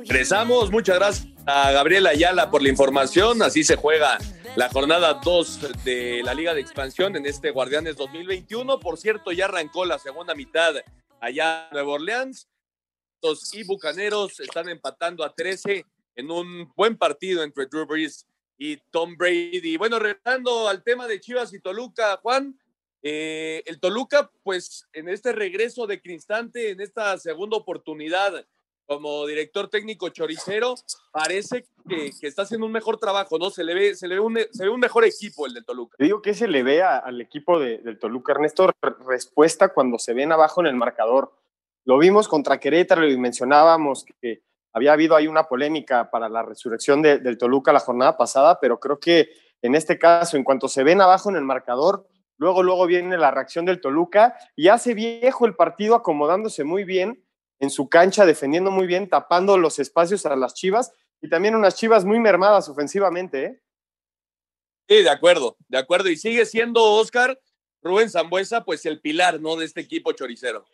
[0.08, 3.42] Regresamos, muchas gracias a Gabriel Ayala por la información.
[3.42, 4.18] Así se juega
[4.56, 8.80] la jornada 2 de la Liga de Expansión en este Guardianes 2021.
[8.80, 10.74] Por cierto, ya arrancó la segunda mitad
[11.20, 12.48] allá en Nueva Orleans
[13.54, 19.18] y Bucaneros están empatando a 13 en un buen partido entre Drew Brees y Tom
[19.18, 19.78] Brady.
[19.78, 22.58] Bueno, regresando al tema de Chivas y Toluca, Juan,
[23.02, 28.46] eh, el Toluca, pues en este regreso de Cristante, en esta segunda oportunidad
[28.86, 30.76] como director técnico choricero,
[31.12, 33.50] parece que, está haciendo un mejor trabajo, ¿no?
[33.50, 35.96] Se le ve, se le ve, un, mejor equipo el del Toluca.
[36.00, 38.72] digo que se le ve al equipo del Toluca, Ernesto,
[39.08, 41.34] respuesta cuando se ven abajo en el marcador.
[41.86, 44.42] Lo vimos contra Querétaro y mencionábamos que
[44.74, 49.00] había habido ahí una polémica para la resurrección del Toluca la jornada pasada, pero creo
[49.00, 49.30] que
[49.62, 53.32] en este caso, en cuanto se ven abajo en el marcador, luego, luego viene la
[53.32, 57.24] reacción del Toluca y hace viejo el partido acomodándose muy bien
[57.60, 61.76] en su cancha, defendiendo muy bien, tapando los espacios a las Chivas y también unas
[61.76, 63.46] Chivas muy mermadas ofensivamente.
[63.46, 63.62] ¿eh?
[64.90, 66.10] Sí, de acuerdo, de acuerdo.
[66.10, 67.40] Y sigue siendo Oscar
[67.82, 69.56] Rubén Zambuesa, pues el pilar, ¿no?
[69.56, 70.66] De este equipo choricero.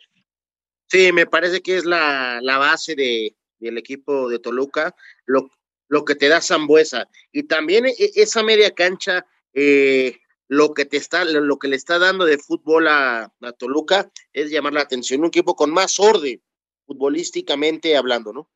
[0.92, 5.48] Sí, me parece que es la, base de, del equipo de Toluca, lo,
[5.88, 7.08] lo que te da Zambuesa.
[7.32, 9.24] Y también e, esa media cancha,
[9.54, 14.12] eh, lo que te está, lo que le está dando de fútbol a, a Toluca
[14.34, 15.20] es llamar la atención.
[15.20, 16.42] Un equipo con más orden,
[16.84, 18.50] futbolísticamente hablando, ¿no?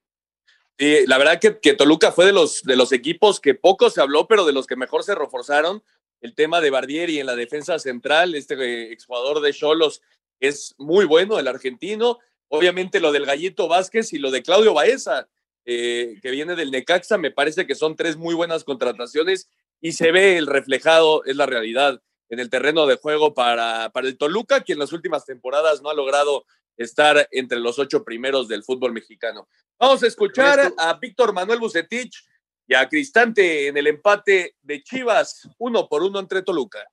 [0.79, 4.29] Sí, la verdad que, Toluca fue de los, de los equipos que poco se habló,
[4.29, 5.83] pero de los que mejor se reforzaron.
[6.20, 10.03] El tema de Bardieri en la defensa central, este eh, exjugador de Cholos
[10.40, 12.18] es muy bueno, el argentino.
[12.49, 15.29] Obviamente lo del Gallito Vázquez y lo de Claudio Baeza,
[15.64, 19.49] eh, que viene del Necaxa, me parece que son tres muy buenas contrataciones
[19.81, 24.07] y se ve el reflejado, es la realidad, en el terreno de juego para, para
[24.07, 26.44] el Toluca, que en las últimas temporadas no ha logrado
[26.77, 29.49] estar entre los ocho primeros del fútbol mexicano.
[29.79, 32.25] Vamos a escuchar a Víctor Manuel Bucetich
[32.66, 36.87] y a Cristante en el empate de Chivas, uno por uno entre Toluca.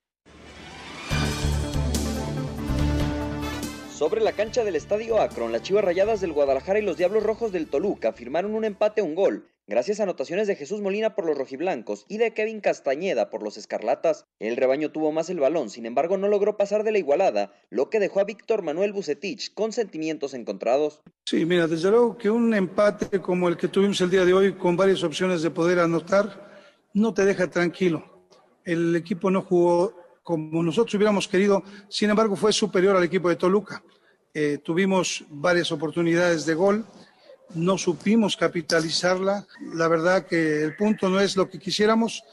[3.93, 7.51] Sobre la cancha del Estadio Akron, las Chivas Rayadas del Guadalajara y los Diablos Rojos
[7.51, 11.27] del Toluca firmaron un empate a un gol, gracias a anotaciones de Jesús Molina por
[11.27, 14.25] los rojiblancos y de Kevin Castañeda por los escarlatas.
[14.39, 17.91] El rebaño tuvo más el balón, sin embargo no logró pasar de la igualada, lo
[17.91, 21.03] que dejó a Víctor Manuel Bucetich con sentimientos encontrados.
[21.27, 24.53] Sí, mira, desde luego que un empate como el que tuvimos el día de hoy,
[24.53, 26.51] con varias opciones de poder anotar,
[26.93, 28.25] no te deja tranquilo.
[28.65, 33.35] El equipo no jugó como nosotros hubiéramos querido, sin embargo fue superior al equipo de
[33.35, 33.83] Toluca.
[34.33, 36.85] Eh, tuvimos varias oportunidades de gol,
[37.53, 39.45] no supimos capitalizarla.
[39.73, 42.23] La verdad que el punto no es lo que quisiéramos,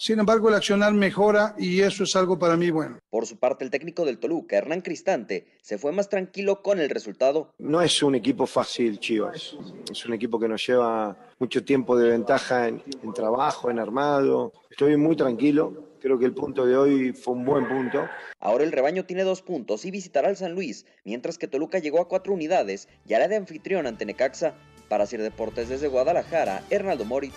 [0.00, 2.98] sin embargo, el accionar mejora y eso es algo para mí bueno.
[3.10, 6.88] Por su parte, el técnico del Toluca, Hernán Cristante, se fue más tranquilo con el
[6.88, 7.52] resultado.
[7.58, 9.58] No es un equipo fácil, Chivas.
[9.92, 14.54] Es un equipo que nos lleva mucho tiempo de ventaja en, en trabajo, en armado.
[14.70, 15.90] Estoy muy tranquilo.
[16.00, 18.08] Creo que el punto de hoy fue un buen punto.
[18.38, 22.00] Ahora el rebaño tiene dos puntos y visitará al San Luis, mientras que Toluca llegó
[22.00, 24.54] a cuatro unidades y hará de anfitrión ante Necaxa.
[24.88, 27.36] Para hacer deportes desde Guadalajara, Hernaldo Moritz.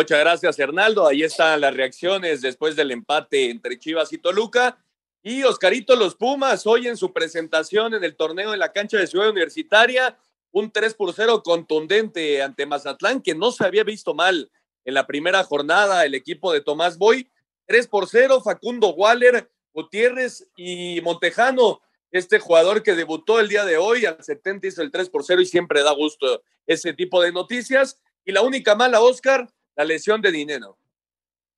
[0.00, 1.06] Muchas gracias, Hernaldo.
[1.06, 4.82] Ahí están las reacciones después del empate entre Chivas y Toluca.
[5.22, 9.06] Y Oscarito Los Pumas, hoy en su presentación en el torneo en la cancha de
[9.06, 10.16] Ciudad Universitaria,
[10.52, 14.50] un 3 por 0 contundente ante Mazatlán, que no se había visto mal
[14.86, 17.28] en la primera jornada el equipo de Tomás Boy.
[17.66, 23.76] 3 por 0, Facundo Waller, Gutiérrez y Montejano, este jugador que debutó el día de
[23.76, 27.32] hoy, al 70 hizo el 3 por 0 y siempre da gusto ese tipo de
[27.32, 28.00] noticias.
[28.24, 30.78] Y la única mala, Oscar, la lesión de Dinero.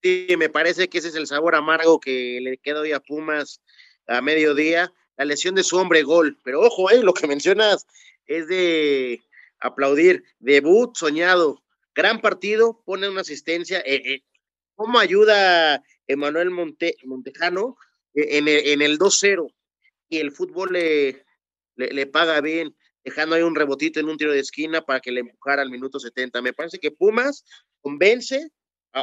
[0.03, 3.61] Sí, me parece que ese es el sabor amargo que le queda hoy a Pumas
[4.09, 6.39] a mediodía, la lesión de su hombre gol.
[6.43, 7.87] Pero ojo, eh, lo que mencionas
[8.27, 9.23] es de
[9.61, 10.25] aplaudir.
[10.41, 11.63] Debut soñado,
[11.95, 13.79] gran partido, pone una asistencia.
[13.81, 14.23] Eh, eh,
[14.75, 17.77] ¿Cómo ayuda Emanuel Monte, Montejano
[18.15, 19.53] en el, en el 2-0?
[20.09, 21.25] Y el fútbol le,
[21.77, 25.21] le, paga bien, dejando ahí un rebotito en un tiro de esquina para que le
[25.21, 26.43] empujara al minuto 70.
[26.43, 27.45] Me parece que Pumas
[27.83, 28.51] convence,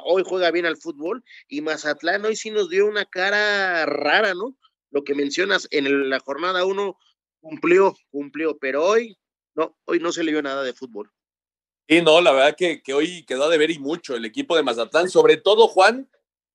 [0.03, 4.57] hoy juega bien al fútbol, y Mazatlán hoy sí nos dio una cara rara, ¿no?
[4.91, 6.97] Lo que mencionas en la jornada 1
[7.39, 9.17] cumplió, cumplió, pero hoy
[9.53, 11.11] no, hoy no se le vio nada de fútbol.
[11.87, 14.63] Sí, no, la verdad que, que hoy quedó de ver y mucho el equipo de
[14.63, 16.09] Mazatlán, sobre todo Juan,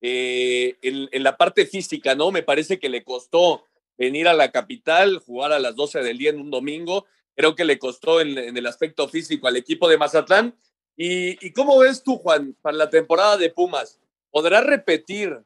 [0.06, 2.30] eh, en, la parte física, ¿no?
[2.30, 3.64] Me parece que le costó
[3.96, 7.64] venir a la capital, jugar a las 12 del día en un domingo, creo que
[7.64, 10.58] le costó en, el aspecto físico al equipo de Mazatlán.
[10.96, 14.00] ¿Y, cómo ves tú, Juan, para la temporada de Pumas?
[14.30, 15.36] ¿Podrá repetir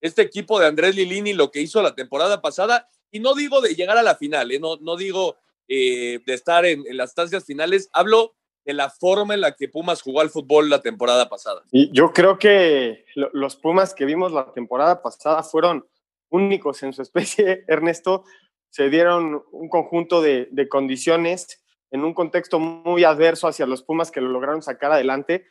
[0.00, 2.88] este equipo de Andrés Lilini lo que hizo la temporada pasada?
[3.10, 4.58] Y no digo de llegar a la final, ¿eh?
[4.58, 5.36] no, no digo
[5.68, 10.00] eh, de estar en, las estancias finales, hablo de la forma en la que Pumas
[10.00, 11.62] jugó al fútbol la temporada pasada.
[11.72, 15.86] Y yo creo que los Pumas que vimos la temporada pasada fueron
[16.30, 18.24] únicos en su especie, Ernesto.
[18.70, 24.20] Se dieron un conjunto de, condiciones en un contexto muy adverso hacia los Pumas que
[24.20, 25.46] lo lograron sacar adelante.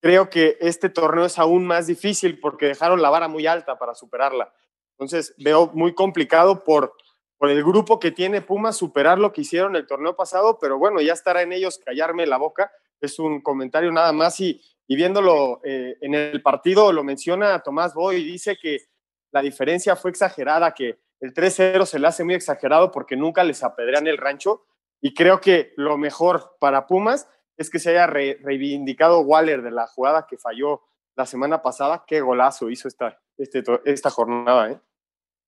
[0.00, 3.94] Creo que este torneo es aún más difícil porque dejaron la vara muy alta para
[3.94, 4.52] superarla.
[4.92, 6.94] Entonces veo muy complicado por
[7.38, 11.00] por el grupo que tiene Pumas superar lo que hicieron el torneo pasado, pero bueno,
[11.00, 12.70] ya estará en ellos callarme la boca,
[13.00, 17.94] es un comentario nada más y, y viéndolo eh, en el partido lo menciona Tomás
[17.94, 18.88] Boy dice que
[19.30, 23.62] la diferencia fue exagerada, que el 3-0 se le hace muy exagerado porque nunca les
[23.62, 24.64] apedrean el rancho
[25.00, 29.86] y creo que lo mejor para Pumas es que se haya reivindicado Waller de la
[29.86, 30.82] jugada que falló
[31.16, 32.04] la semana pasada.
[32.06, 34.80] Qué golazo hizo esta, este, esta jornada, ¿eh?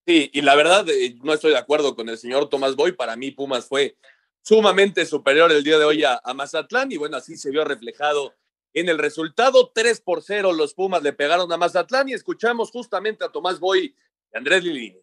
[0.06, 2.92] Sí, y la verdad, eh, no estoy de acuerdo con el señor Tomás Boy.
[2.92, 3.96] Para mí, Pumas fue
[4.42, 8.34] sumamente superior el día de hoy a, Mazatlán y bueno, así se vio reflejado
[8.72, 9.70] en el resultado.
[9.72, 13.94] 3 por 0 los Pumas le pegaron a Mazatlán y escuchamos justamente a Tomás Boy
[14.32, 15.00] y Andrés Lilini.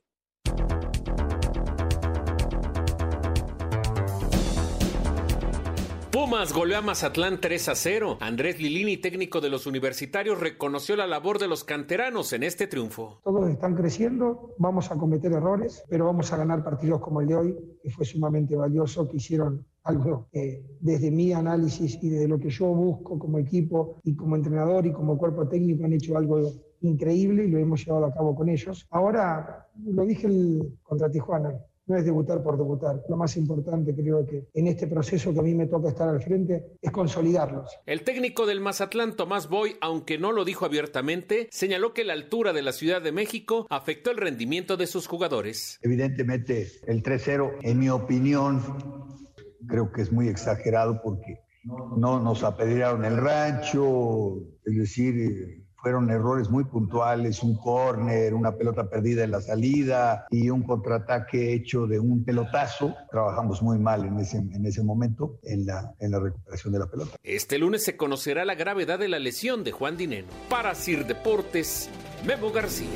[6.17, 8.17] Pumas goleó a Mazatlán 3 a 0.
[8.21, 13.21] Andrés Lilini, técnico de los universitarios, reconoció la labor de los canteranos en este triunfo.
[13.23, 17.35] Todos están creciendo, vamos a cometer errores, pero vamos a ganar partidos como el de
[17.35, 22.39] hoy, que fue sumamente valioso, que hicieron algo que desde mi análisis y desde lo
[22.39, 26.51] que yo busco como equipo y como entrenador y como cuerpo técnico han hecho algo
[26.81, 28.87] increíble y lo hemos llevado a cabo con ellos.
[28.89, 31.53] Ahora, lo dije el, contra Tijuana,
[31.87, 33.01] no es debutar por debutar.
[33.09, 36.21] Lo más importante creo que en este proceso que a mí me toca estar al
[36.21, 37.71] frente es consolidarlos.
[37.85, 42.53] El técnico del Mazatlán, Tomás Boy, aunque no lo dijo abiertamente, señaló que la altura
[42.53, 45.79] de la Ciudad de México afectó el rendimiento de sus jugadores.
[45.81, 48.61] Evidentemente, el 3-0, en mi opinión,
[49.67, 51.39] creo que es muy exagerado porque
[51.97, 58.89] no nos apedrearon el rancho, es decir, fueron errores muy puntuales, un córner, una pelota
[58.89, 62.93] perdida en la salida y un contraataque hecho de un pelotazo.
[63.09, 66.87] Trabajamos muy mal en ese, en ese momento en la, en la recuperación de la
[66.87, 67.15] pelota.
[67.23, 70.27] Este lunes se conocerá la gravedad de la lesión de Juan Dineno.
[70.49, 71.89] Para Sir Deportes,
[72.25, 72.89] Memo García.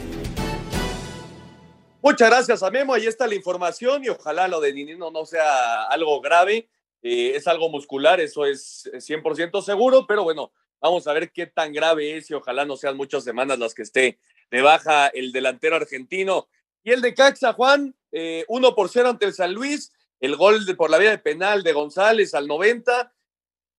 [2.01, 5.83] Muchas gracias a Memo, ahí está la información y ojalá lo de Dineno no sea
[5.83, 6.67] algo grave,
[7.01, 10.51] eh, es algo muscular, eso es 100% seguro, pero bueno,
[10.81, 13.83] Vamos a ver qué tan grave es y ojalá no sean muchas semanas las que
[13.83, 16.47] esté de baja el delantero argentino.
[16.83, 20.65] Y el de Caxa, Juan, eh, uno por cero ante el San Luis, el gol
[20.75, 23.13] por la vía de penal de González al 90.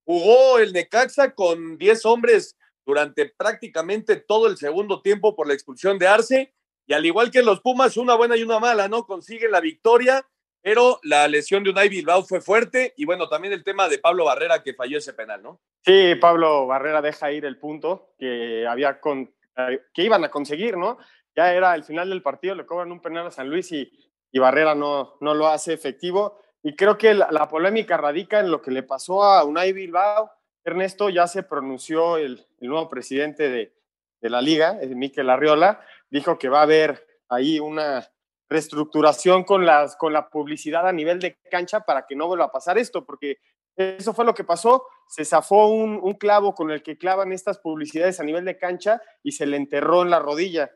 [0.05, 5.99] Jugó el Necaxa con 10 hombres durante prácticamente todo el segundo tiempo por la expulsión
[5.99, 6.55] de Arce.
[6.87, 9.07] Y al igual que los Pumas, una buena y una mala, ¿no?
[9.07, 10.27] Consiguen la victoria
[10.62, 14.25] pero la lesión de Unai Bilbao fue fuerte y bueno, también el tema de Pablo
[14.25, 15.61] Barrera que falló ese penal, ¿no?
[15.85, 20.77] Sí, Pablo Barrera deja ir el punto que había con, eh, que iban a conseguir,
[20.77, 20.98] ¿no?
[21.35, 23.90] Ya era el final del partido, le cobran un penal a San Luis y,
[24.35, 26.40] Barrera no, no lo hace efectivo.
[26.62, 30.31] Y creo que la, polémica radica en lo que le pasó a Unai Bilbao.
[30.64, 33.75] Ernesto ya se pronunció el, nuevo presidente de,
[34.20, 38.07] de la liga, Miquel Arriola, dijo que va a haber ahí una,
[38.53, 42.53] reestructuración con, las, con la publicidad a nivel de cancha para que no vuelva a
[42.53, 43.38] pasar esto, porque
[43.77, 44.87] eso fue lo que pasó.
[45.09, 49.01] Se zafó un, un, clavo con el que clavan estas publicidades a nivel de cancha
[49.23, 50.71] y se le enterró en la rodilla.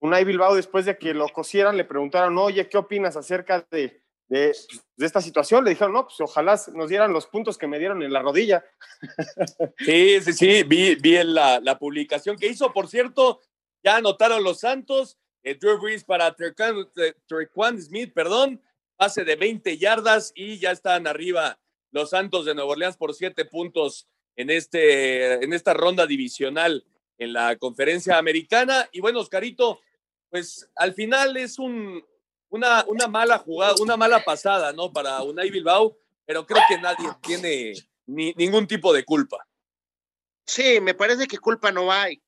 [0.00, 4.54] Unai Bilbao, después de que lo cosieran, le preguntaron, oye, ¿qué opinas acerca de, de,
[4.98, 5.64] esta situación?
[5.64, 8.64] Le dijeron, no, pues ojalá nos dieran los puntos que me dieron en la rodilla.
[9.78, 12.72] Sí, sí, sí, vi, vi la, la publicación que hizo.
[12.72, 13.40] Por cierto,
[13.82, 15.18] ya anotaron los Santos
[15.54, 18.60] Drew Brees para Trequan Smith, perdón,
[18.96, 21.58] pase de 20 yardas y ya están arriba
[21.92, 26.84] los Santos de Nueva Orleans por siete puntos en, este, en esta ronda divisional
[27.18, 28.88] en la conferencia americana.
[28.92, 29.80] Y bueno, Oscarito,
[30.30, 32.04] pues al final es un,
[32.48, 34.92] una, una mala jugada, una mala pasada, ¿no?
[34.92, 37.72] Para Unai Bilbao, pero creo que nadie tiene
[38.06, 39.46] ni, ningún tipo de culpa.
[40.44, 42.20] Sí, me parece que culpa no hay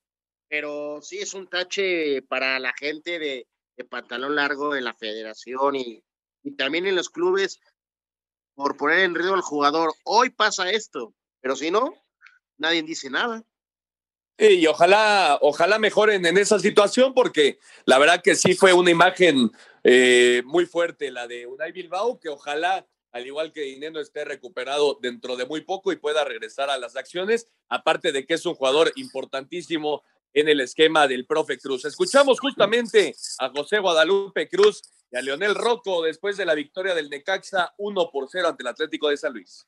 [0.49, 3.47] pero sí es un tache para la gente de,
[3.89, 6.03] pantalón largo en la federación y,
[6.43, 7.61] y, también en los clubes
[8.55, 9.95] por poner en riesgo al jugador.
[10.03, 11.95] Hoy pasa esto, pero si no,
[12.57, 13.45] nadie dice nada.
[14.37, 19.53] y ojalá, ojalá mejoren en esa situación, porque la verdad que sí fue una imagen
[19.85, 24.99] eh, muy fuerte la de Unai Bilbao, que ojalá al igual que Dineno esté recuperado
[25.01, 28.55] dentro de muy poco y pueda regresar a las acciones, aparte de que es un
[28.55, 31.85] jugador importantísimo en el esquema del profe Cruz.
[31.85, 37.09] Escuchamos justamente a José Guadalupe Cruz y a Leonel Rocco después de la victoria del
[37.09, 39.67] Necaxa 1 por 0 ante el Atlético de San Luis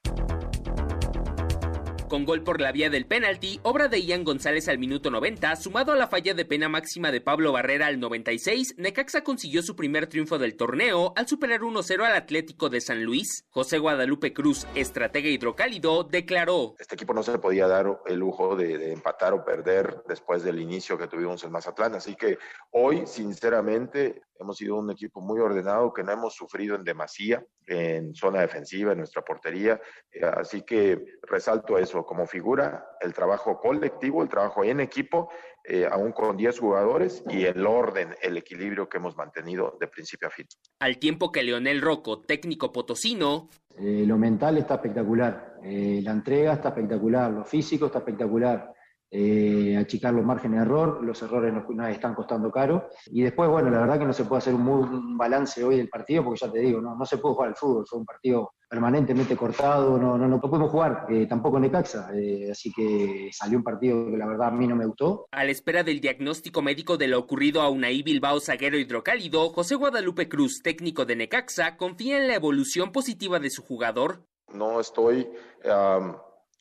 [2.10, 5.92] con gol por la vía del penalti, obra de Ian González al minuto 90, sumado
[5.92, 10.08] a la falla de pena máxima de Pablo Barrera al 96, Necaxa consiguió su primer
[10.08, 13.44] triunfo del torneo al superar 1-0 al Atlético de San Luis.
[13.50, 18.92] José Guadalupe Cruz, estratega hidrocálido, declaró: Este equipo no se podía dar el lujo de,
[18.92, 22.38] empatar o perder después del inicio que tuvimos en Mazatlán, así que
[22.72, 28.14] hoy, sinceramente, hemos sido un equipo muy ordenado, que no hemos sufrido en demasía en
[28.14, 29.80] zona defensiva, en nuestra portería.
[30.10, 35.30] Eh, así que resalto eso como figura, el trabajo colectivo, el trabajo en equipo,
[35.62, 40.28] eh, aún con 10 jugadores y el orden, el equilibrio que hemos mantenido de principio
[40.28, 40.46] a fin.
[40.80, 46.70] Al tiempo que Leonel Rocco, técnico potosino, eh, lo mental está espectacular, la entrega está
[46.70, 48.72] espectacular, lo físico está espectacular
[49.10, 52.88] eh, achicar los márgenes de error, los errores nos, están costando caro.
[53.06, 55.88] Y después, bueno, la verdad que no se puede hacer un, muy, balance hoy del
[55.88, 58.52] partido, porque ya te digo, no, no se pudo jugar al fútbol, fue un partido
[58.68, 63.58] permanentemente cortado, no, no, no pudimos jugar, eh, tampoco en Necaxa, eh, así que salió
[63.58, 65.26] un partido que la verdad a mí no me gustó.
[65.32, 69.74] A la espera del diagnóstico médico de lo ocurrido a Unai Bilbao zaguero hidrocálido, José
[69.74, 74.24] Guadalupe Cruz, técnico de Necaxa, confía en la evolución positiva de su jugador.
[74.54, 75.28] No estoy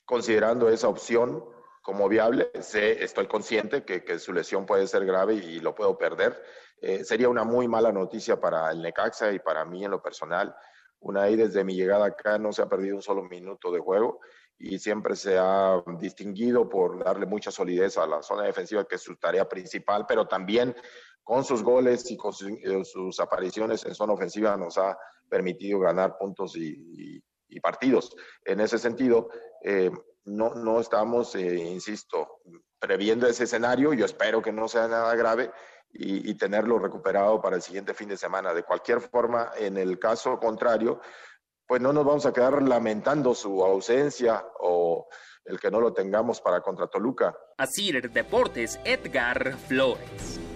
[0.05, 1.43] considerando esa opción
[1.81, 2.51] como viable.
[2.61, 6.41] Sé, estoy consciente que, que, su lesión puede ser grave y, lo puedo perder.
[6.81, 10.55] Eh, sería una muy mala noticia para el Necaxa y para mí en lo personal.
[10.99, 14.19] Una ahí desde mi llegada acá no se ha perdido un solo minuto de juego
[14.57, 19.01] y siempre se ha distinguido por darle mucha solidez a la zona defensiva, que es
[19.01, 20.75] su tarea principal, pero también
[21.23, 24.97] con sus goles y con eh, sus, apariciones en zona ofensiva nos ha
[25.29, 28.15] permitido ganar puntos y, y partidos.
[28.45, 29.29] En ese sentido,
[29.63, 29.91] eh,
[30.29, 32.41] no, no estamos, eh, insisto,
[32.79, 33.93] previendo ese escenario.
[33.93, 35.51] Yo espero que no sea nada grave
[35.91, 38.53] y, tenerlo recuperado para el siguiente fin de semana.
[38.53, 41.01] De cualquier forma, en el caso contrario,
[41.65, 45.07] pues no nos vamos a quedar lamentando su ausencia o
[45.45, 47.35] el que no lo tengamos para contra Toluca.
[47.57, 50.48] Así Deportes, Edgar Flores.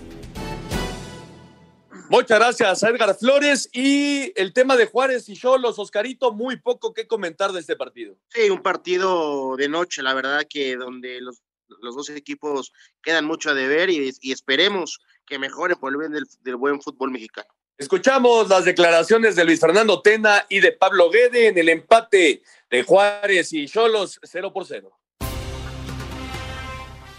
[2.14, 3.68] Muchas gracias a Edgar Flores.
[3.74, 8.16] Y el tema de Juárez y Cholos, Oscarito, muy poco que comentar de este partido.
[8.30, 11.42] Sí, un partido de noche, la verdad que donde los,
[11.82, 16.26] los dos equipos quedan mucho a deber y, esperemos que mejoren por el bien del,
[16.42, 17.50] del buen fútbol mexicano.
[17.80, 22.84] Escuchamos las declaraciones de Luis Fernando Tena y de Pablo Guede en el empate de
[22.84, 24.96] Juárez y Cholos 0 por 0.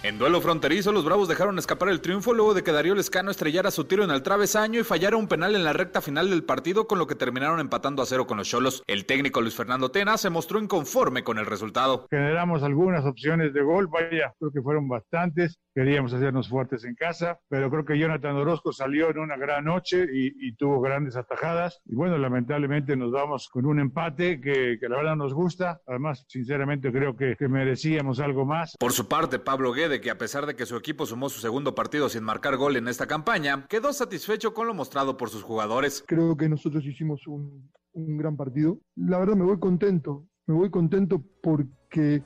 [0.05, 3.70] En duelo fronterizo, los Bravos dejaron escapar el triunfo luego de que Darío Lescano estrellara
[3.70, 6.86] su tiro en el travesaño y fallara un penal en la recta final del partido,
[6.86, 8.82] con lo que terminaron empatando a cero con los Cholos.
[8.86, 12.07] El técnico Luis Fernando Tena se mostró inconforme con el resultado.
[12.11, 15.59] Generamos algunas opciones de gol, vaya, creo que fueron bastantes.
[15.74, 20.07] Queríamos hacernos fuertes en casa, pero creo que Jonathan Orozco salió en una gran noche
[20.12, 21.80] y, tuvo grandes atajadas.
[21.86, 25.80] Y bueno, lamentablemente nos vamos con un empate que, la verdad nos gusta.
[25.88, 28.76] Además, sinceramente creo que, que merecíamos algo más.
[28.78, 32.09] Por su parte, Pablo Que a pesar de que su equipo sumó su segundo partido
[32.09, 36.05] sin marcar gol en esta campaña, quedó satisfecho con lo mostrado por sus jugadores.
[36.07, 38.78] Creo que nosotros hicimos un, un gran partido.
[38.97, 42.22] La verdad me voy contento, me voy contento porque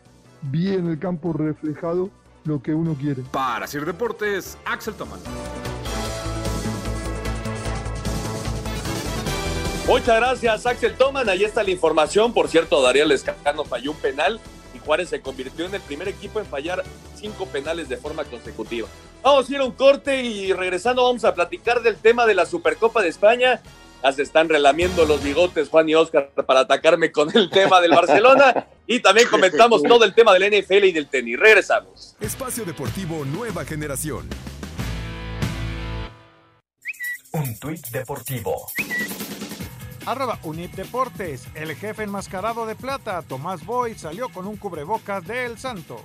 [0.50, 2.10] vi en el campo reflejado
[2.44, 3.22] lo que uno quiere.
[3.30, 5.20] Para Sir Deportes, Axel Tomás.
[9.86, 11.28] Muchas gracias, Axel Toman.
[11.28, 12.32] Ahí está la información.
[12.32, 14.40] Por cierto, Darío Lescano falló un penal
[14.88, 16.82] Juárez se convirtió en el primer equipo en fallar
[17.18, 18.88] cinco penales de forma consecutiva.
[19.22, 22.46] Vamos a ir a un corte y regresando vamos a platicar del tema de la
[22.46, 23.60] Supercopa de España.
[24.02, 27.90] Ya se están relamiendo los bigotes Juan y Oscar para atacarme con el tema del
[27.90, 31.38] Barcelona y también comentamos todo el tema del NFL y del tenis.
[31.38, 32.16] Regresamos.
[32.20, 34.28] Espacio Deportivo Nueva Generación.
[37.32, 38.68] Un tuit deportivo.
[40.08, 41.46] Arroba Unip Deportes.
[41.54, 46.02] El jefe enmascarado de plata, Tomás Boy, salió con un cubrebocas de El Santo.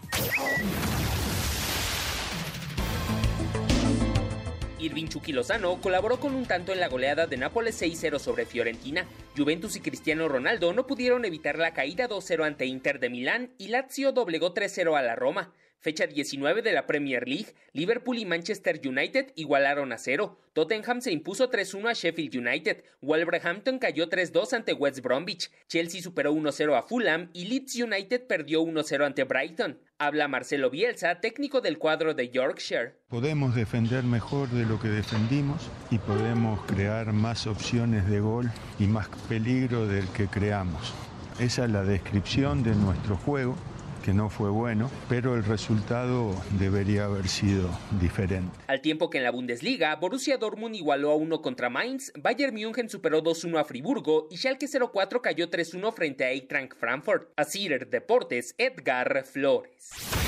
[4.78, 5.34] Irving Chucky
[5.82, 9.06] colaboró con un tanto en la goleada de Nápoles 6-0 sobre Fiorentina.
[9.38, 13.70] Juventus y Cristiano Ronaldo no pudieron evitar la caída 2-0 ante Inter de Milán y
[13.70, 15.54] Lazio doblegó 3-0 a la Roma.
[15.84, 20.40] Fecha 19 de la Premier League, Liverpool y Manchester United igualaron a cero.
[20.54, 22.86] Tottenham se impuso 3-1 a Sheffield United.
[23.02, 25.52] Wolverhampton cayó 3-2 ante West Bromwich.
[25.68, 29.78] Chelsea superó 1-0 a Fulham y Leeds United perdió 1-0 ante Brighton.
[29.98, 32.96] Habla Marcelo Bielsa, técnico del cuadro de Yorkshire.
[33.10, 38.86] Podemos defender mejor de lo que defendimos y podemos crear más opciones de gol y
[38.86, 40.94] más peligro del que creamos.
[41.42, 43.58] Esa es la descripción de nuestro juego
[44.04, 48.56] que no fue bueno, pero el resultado debería haber sido diferente.
[48.68, 52.90] Al tiempo que en la Bundesliga, Borussia Dortmund igualó a 1 contra Mainz, Bayern München
[52.90, 57.32] superó 2-1 a Friburgo y Schalke 04 cayó 3-1 frente a Eintracht Frankfurt.
[57.36, 60.23] Así Deportes, Edgar Flores.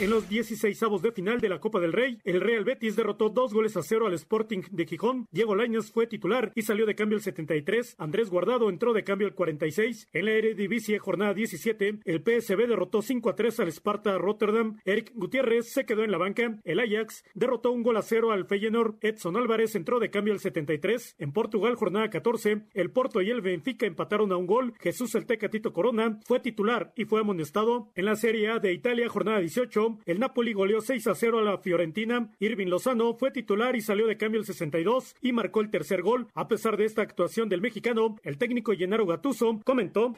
[0.00, 3.30] En los 16 avos de final de la Copa del Rey, el Real Betis derrotó
[3.30, 5.26] dos goles a cero al Sporting de Gijón.
[5.32, 7.96] Diego Lainez fue titular y salió de cambio el 73.
[7.98, 10.08] Andrés Guardado entró de cambio el 46.
[10.12, 14.78] En la Eredivisie, jornada 17, el PSV derrotó 5 a 3 al Sparta Rotterdam.
[14.84, 16.60] Eric Gutiérrez se quedó en la banca.
[16.62, 18.98] El Ajax derrotó un gol a cero al Feyenoord.
[19.00, 21.16] Edson Álvarez entró de cambio el 73.
[21.18, 24.74] En Portugal, jornada 14, el Porto y el Benfica empataron a un gol.
[24.78, 27.90] Jesús el Tecatito Corona fue titular y fue amonestado.
[27.96, 31.42] En la Serie A de Italia, jornada 18, el Napoli goleó 6 a 0 a
[31.42, 32.30] la Fiorentina.
[32.38, 36.28] Irving Lozano fue titular y salió de cambio el 62 y marcó el tercer gol.
[36.34, 40.14] A pesar de esta actuación del mexicano, el técnico Gennaro Gattuso comentó: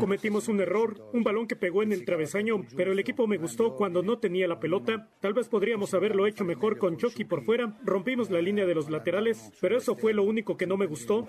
[0.00, 3.74] Cometimos un error, un balón que pegó en el travesaño, pero el equipo me gustó
[3.74, 5.08] cuando no tenía la pelota.
[5.20, 7.78] Tal vez podríamos haberlo hecho mejor con Chucky por fuera.
[7.84, 11.26] Rompimos la línea de los laterales, pero eso fue lo único que no me gustó.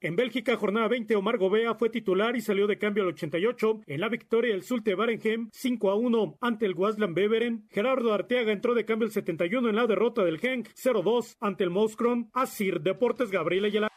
[0.00, 3.82] En Bélgica, jornada 20, Omar Gobea fue titular y salió de cambio al 88.
[3.86, 7.66] En la victoria, el Sulte Barenhem 5 a 1 ante el Wasland Beveren.
[7.70, 11.70] Gerardo Arteaga entró de cambio el 71 en la derrota del Genk 0-2 ante el
[11.70, 12.30] Moskron.
[12.32, 13.88] Asir Deportes Gabriela Ayala.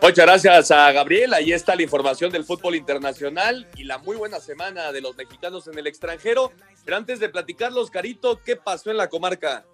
[0.00, 1.34] Muchas gracias a Gabriel.
[1.34, 5.66] Ahí está la información del fútbol internacional y la muy buena semana de los mexicanos
[5.68, 6.50] en el extranjero.
[6.84, 9.66] Pero antes de platicarlos, Carito, ¿qué pasó en la comarca?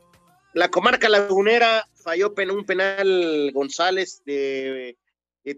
[0.54, 4.96] La comarca lagunera falló un penal González de,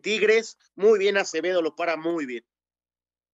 [0.02, 0.56] Tigres.
[0.74, 2.46] Muy bien, Acevedo lo para muy bien.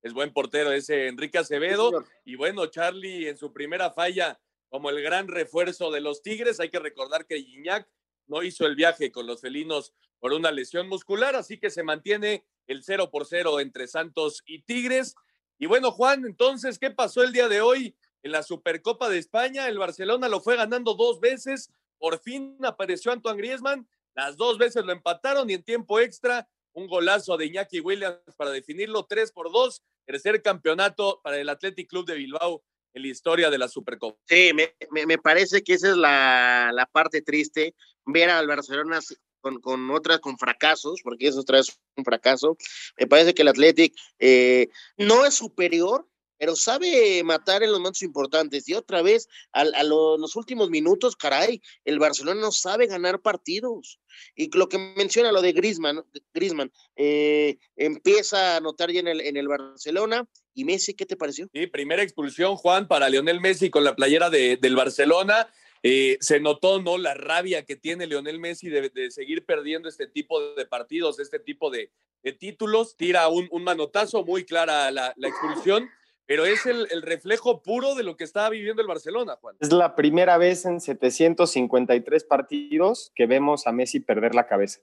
[0.02, 2.04] Es buen portero ese Enrique Acevedo.
[2.24, 4.40] y bueno, Charlie en su primera falla
[4.70, 6.58] como el gran refuerzo de los Tigres.
[6.58, 7.88] Hay que recordar que Gignac
[8.26, 12.44] no hizo el viaje con los felinos por una lesión muscular, así que se mantiene
[12.66, 15.14] el 0 por 0 entre Santos y Tigres.
[15.60, 19.68] Y bueno, Juan, entonces, ¿qué pasó el día de hoy en la Supercopa de España?
[19.68, 24.84] El Barcelona lo fue ganando dos veces, por fin apareció Antoine Griezmann, las dos veces
[24.84, 29.52] lo empataron y en tiempo extra un golazo de Iñaki Williams para definirlo 3 por
[29.52, 32.62] 2, tercer campeonato para el Athletic Club de Bilbao
[32.94, 34.18] en la historia de la Supercopa.
[34.26, 39.00] Sí, me, parece que esa es la, la, parte triste, ver al Barcelona
[39.40, 42.56] con, con otras, con fracasos, porque eso otra vez un fracaso.
[42.98, 46.06] Me parece que el Athletic eh, no es superior,
[46.43, 48.68] pero sabe matar en los momentos importantes.
[48.68, 54.01] Y otra vez, a, los últimos minutos, caray, el Barcelona no sabe ganar partidos.
[54.34, 59.20] Y lo que menciona lo de Griezmann, Griezmann eh, empieza a anotar ya en el,
[59.20, 60.26] en el Barcelona.
[60.53, 61.49] ¿Y Messi qué te pareció?
[61.55, 65.49] Sí, primera expulsión, Juan, para Lionel Messi con la playera de, del Barcelona.
[65.84, 66.97] Eh, se notó ¿no?
[66.97, 71.70] la rabia que tiene Lionel Messi de, seguir perdiendo este tipo de partidos, este tipo
[71.70, 71.93] de,
[72.38, 72.97] títulos.
[72.97, 75.88] Tira un, manotazo muy clara la, expulsión,
[76.26, 79.56] pero es el, reflejo puro de lo que estaba viviendo el Barcelona, Juan.
[79.60, 84.80] Es la primera vez en 753 partidos que vemos a Messi perder la cabeza.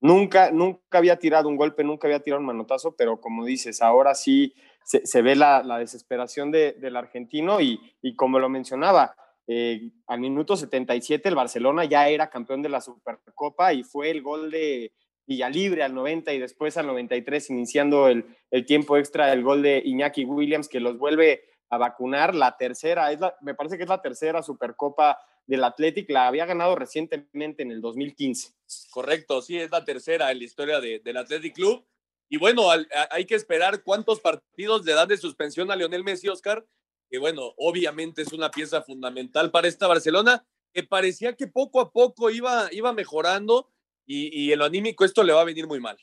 [0.00, 4.14] Nunca, nunca había tirado un golpe, nunca había tirado un manotazo, pero como dices, ahora
[4.14, 4.54] sí
[4.84, 9.14] se, ve la, desesperación del argentino y, y como lo mencionaba,
[9.48, 14.22] eh, al minuto 77 el Barcelona ya era campeón de la Supercopa y fue el
[14.22, 14.92] gol de
[15.26, 18.24] Villalibre al 90 y después al 93 iniciando el,
[18.66, 22.34] tiempo extra el gol de Iñaki Williams que los vuelve a vacunar.
[22.34, 26.76] La tercera, es me parece que es la tercera Supercopa del Athletic, la había ganado
[26.76, 28.52] recientemente en el 2015.
[28.90, 31.84] Correcto, sí, es la tercera en la historia del Athletic Club.
[32.28, 32.68] Y bueno,
[33.10, 36.64] hay que esperar cuántos partidos le dan de suspensión a Lionel Messi, Oscar,
[37.10, 41.90] que bueno, obviamente es una pieza fundamental para esta Barcelona, que parecía que poco a
[41.90, 43.71] poco iba, iba mejorando
[44.06, 45.96] y, y en lo anímico esto le va a venir muy mal.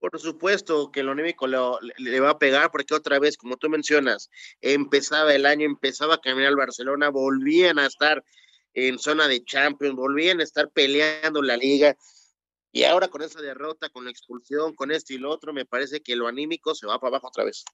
[0.00, 4.30] Por supuesto que lo anímico le, va a pegar porque otra vez, como tú mencionas,
[4.60, 8.24] empezaba el año, empezaba a caminar el Barcelona, volvían a estar
[8.74, 11.96] en zona de Champions, volvían a estar peleando la liga.
[12.70, 16.00] Y ahora con esa derrota, con la expulsión, con esto y lo otro, me parece
[16.00, 17.64] que lo anímico se va para abajo otra vez.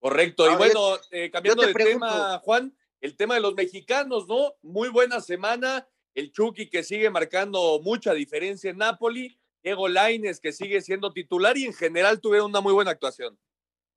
[0.00, 0.52] Correcto.
[0.52, 4.54] y bueno, eh, cambiando de tema, Juan, el tema de los mexicanos, ¿no?
[4.60, 5.88] Muy buena semana.
[6.18, 9.38] El Chucky que sigue marcando mucha diferencia en Napoli.
[9.62, 13.38] Diego Laines que sigue siendo titular y en general tuvieron una muy buena actuación.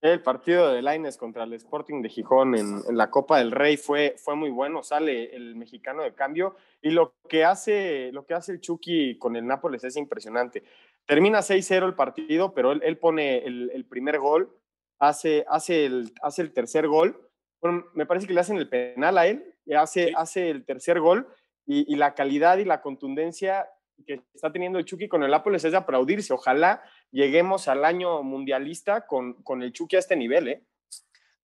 [0.02, 4.14] El partido de Laines contra el Sporting de Gijón en, la Copa del Rey fue,
[4.18, 8.52] fue muy bueno, sale el mexicano de cambio y lo que hace, lo que hace
[8.52, 10.62] el Chucky con el Nápoles es impresionante.
[11.08, 14.56] Termina 6-0 el partido, pero él, pone el, el, primer gol
[15.00, 17.20] hace, hace, el, hace el tercer gol.
[17.60, 21.00] Bueno, me parece que le hacen el penal a él, y hace, hace el tercer
[21.00, 21.28] gol
[21.74, 23.70] y, la calidad y la contundencia
[24.06, 26.34] que está teniendo el Chucky con el Nápoles es de aplaudirse.
[26.34, 30.64] Ojalá lleguemos al año mundialista con, con el Chucky a este nivel, ¿eh?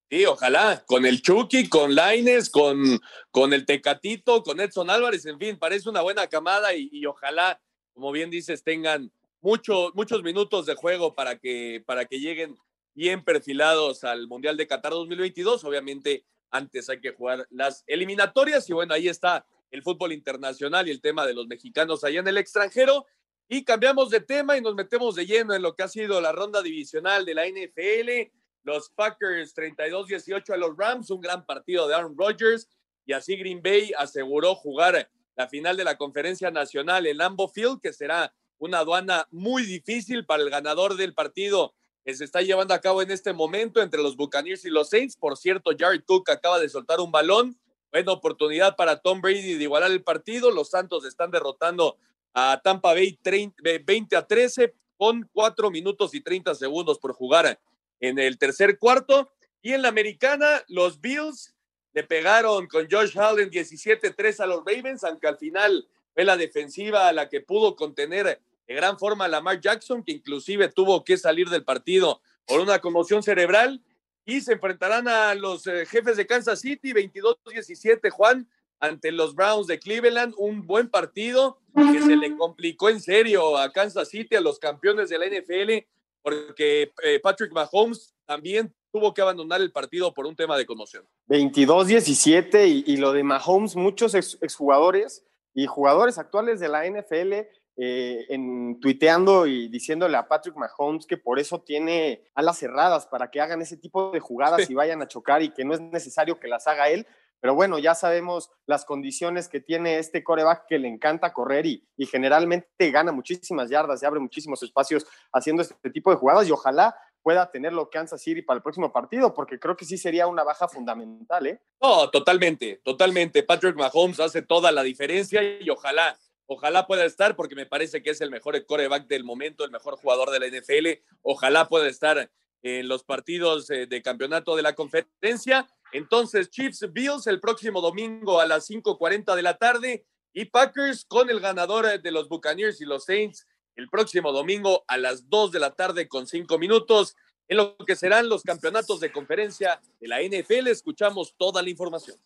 [0.09, 2.99] Sí, ojalá, con el Chucky, con Laines, con,
[3.29, 7.61] con el Tecatito, con Edson Álvarez, en fin, parece una buena camada y, ojalá,
[7.93, 9.11] como bien dices, tengan
[9.41, 12.57] mucho, muchos minutos de juego para que, para que lleguen
[12.93, 15.65] bien perfilados al Mundial de Qatar 2022.
[15.65, 20.91] Obviamente, antes hay que jugar las eliminatorias y bueno, ahí está el fútbol internacional y
[20.91, 23.05] el tema de los mexicanos allá en el extranjero.
[23.49, 26.31] Y cambiamos de tema y nos metemos de lleno en lo que ha sido la
[26.31, 28.31] ronda divisional de la NFL
[28.67, 32.67] los Packers 32-18 a los Rams, un gran partido de Aaron Rodgers
[33.05, 37.79] y así Green Bay aseguró jugar la final de la conferencia nacional en Lambeau Field,
[37.81, 42.73] que será una aduana muy difícil para el ganador del partido que se está llevando
[42.73, 45.15] a cabo en este momento entre los Buccaneers y los Saints.
[45.15, 47.57] Por cierto, Jared Cook acaba de soltar un balón.
[47.97, 50.51] Buena oportunidad para Tom Brady de igualar el partido.
[50.51, 51.97] Los Santos están derrotando
[52.31, 57.59] a Tampa Bay 20 a 13 con 4 minutos y 30 segundos por jugar
[57.99, 59.31] en el tercer cuarto.
[59.63, 61.55] Y en la americana, los Bills
[61.93, 67.11] le pegaron con Josh Allen 17-3 a los Ravens, aunque al final fue la defensiva
[67.13, 71.49] la que pudo contener de gran forma a Lamar Jackson, que inclusive tuvo que salir
[71.49, 73.81] del partido por una conmoción cerebral.
[74.27, 78.47] Y se enfrentarán a los eh, jefes de Kansas City, 22-17, Juan,
[78.79, 80.35] ante los Browns de Cleveland.
[80.37, 85.09] Un buen partido que se le complicó en serio a Kansas City, a los campeones
[85.09, 85.87] de la NFL
[86.27, 91.07] porque eh, Patrick Mahomes también tuvo que abandonar el partido por un tema de conmoción.
[91.29, 95.23] 22-17 y, y, lo de Mahomes, muchos exjugadores
[95.53, 97.47] y jugadores actuales de la NFL
[97.77, 103.29] eh, en, tuiteando y diciéndole a Patrick Mahomes que por eso tiene alas cerradas para
[103.29, 106.39] que hagan ese tipo de jugadas y vayan a chocar y que no es necesario
[106.39, 107.05] que las haga él,
[107.39, 111.87] pero bueno, ya sabemos las condiciones que tiene este coreback que le encanta correr y,
[111.95, 116.51] y generalmente gana muchísimas yardas y abre muchísimos espacios haciendo este tipo de jugadas y
[116.51, 116.95] ojalá
[117.27, 120.69] pueda tenerlo Kansas City para el próximo partido, porque creo que sí sería una baja
[120.69, 121.61] fundamental, ¿eh?
[121.81, 123.43] No, totalmente, totalmente.
[123.43, 126.17] Patrick Mahomes hace toda la diferencia y ojalá,
[126.47, 129.97] ojalá pueda estar, porque me parece que es el mejor coreback del momento, el mejor
[129.97, 131.03] jugador de la NFL.
[131.21, 132.31] Ojalá pueda estar
[132.63, 135.67] en los partidos eh, de campeonato de la conferencia.
[135.91, 141.29] Entonces, Chiefs Bills el próximo domingo a las 5:40 de la tarde y Packers con
[141.29, 143.45] el ganador eh, de los Buccaneers y los Saints
[143.75, 147.15] el próximo domingo a las 2 de la tarde con 5 minutos
[147.47, 150.67] en lo que serán los campeonatos de conferencia de la NFL.
[150.67, 152.17] Escuchamos toda la información.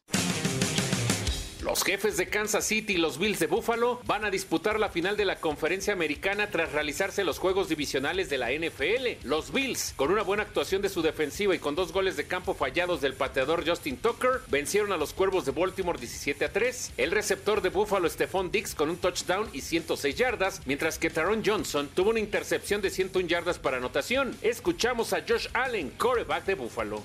[1.63, 5.15] Los jefes de Kansas City y los Bills de Buffalo van a disputar la final
[5.15, 9.23] de la conferencia americana tras realizarse los juegos divisionales de la NFL.
[9.27, 12.55] Los Bills, con una buena actuación de su defensiva y con dos goles de campo
[12.55, 16.93] fallados del pateador Justin Tucker, vencieron a los Cuervos de Baltimore 17 a 3.
[16.97, 21.43] El receptor de Buffalo, Stephon Dix, con un touchdown y 106 yardas, mientras que Taron
[21.45, 24.35] Johnson tuvo una intercepción de 101 yardas para anotación.
[24.41, 27.03] Escuchamos a Josh Allen, quarterback de Buffalo.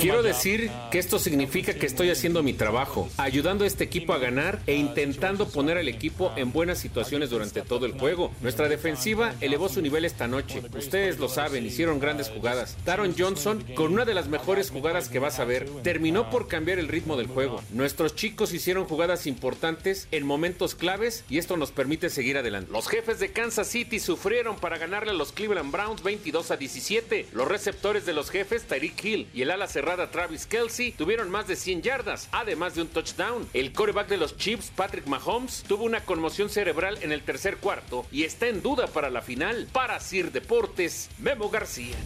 [0.00, 4.60] Quiero decir que esto significa que estoy haciendo mi trabajo, ayudando este equipo a ganar
[4.66, 8.32] e intentando poner al equipo en buenas situaciones durante todo el juego.
[8.40, 10.62] Nuestra defensiva elevó su nivel esta noche.
[10.76, 12.76] Ustedes lo saben, hicieron grandes jugadas.
[12.84, 16.78] Taron Johnson, con una de las mejores jugadas que vas a ver, terminó por cambiar
[16.78, 17.62] el ritmo del juego.
[17.70, 22.72] Nuestros chicos hicieron jugadas importantes en momentos claves y esto nos permite seguir adelante.
[22.72, 27.26] Los jefes de Kansas City sufrieron para ganarle a los Cleveland Browns 22 a 17.
[27.32, 31.46] Los receptores de los jefes, Tyreek Hill y el ala cerrada Travis Kelsey, tuvieron más
[31.46, 33.43] de 100 yardas, además de un touchdown.
[33.52, 38.06] El coreback de los Chiefs, Patrick Mahomes, tuvo una conmoción cerebral en el tercer cuarto
[38.10, 39.68] y está en duda para la final.
[39.72, 41.96] Para Sir Deportes, Memo García.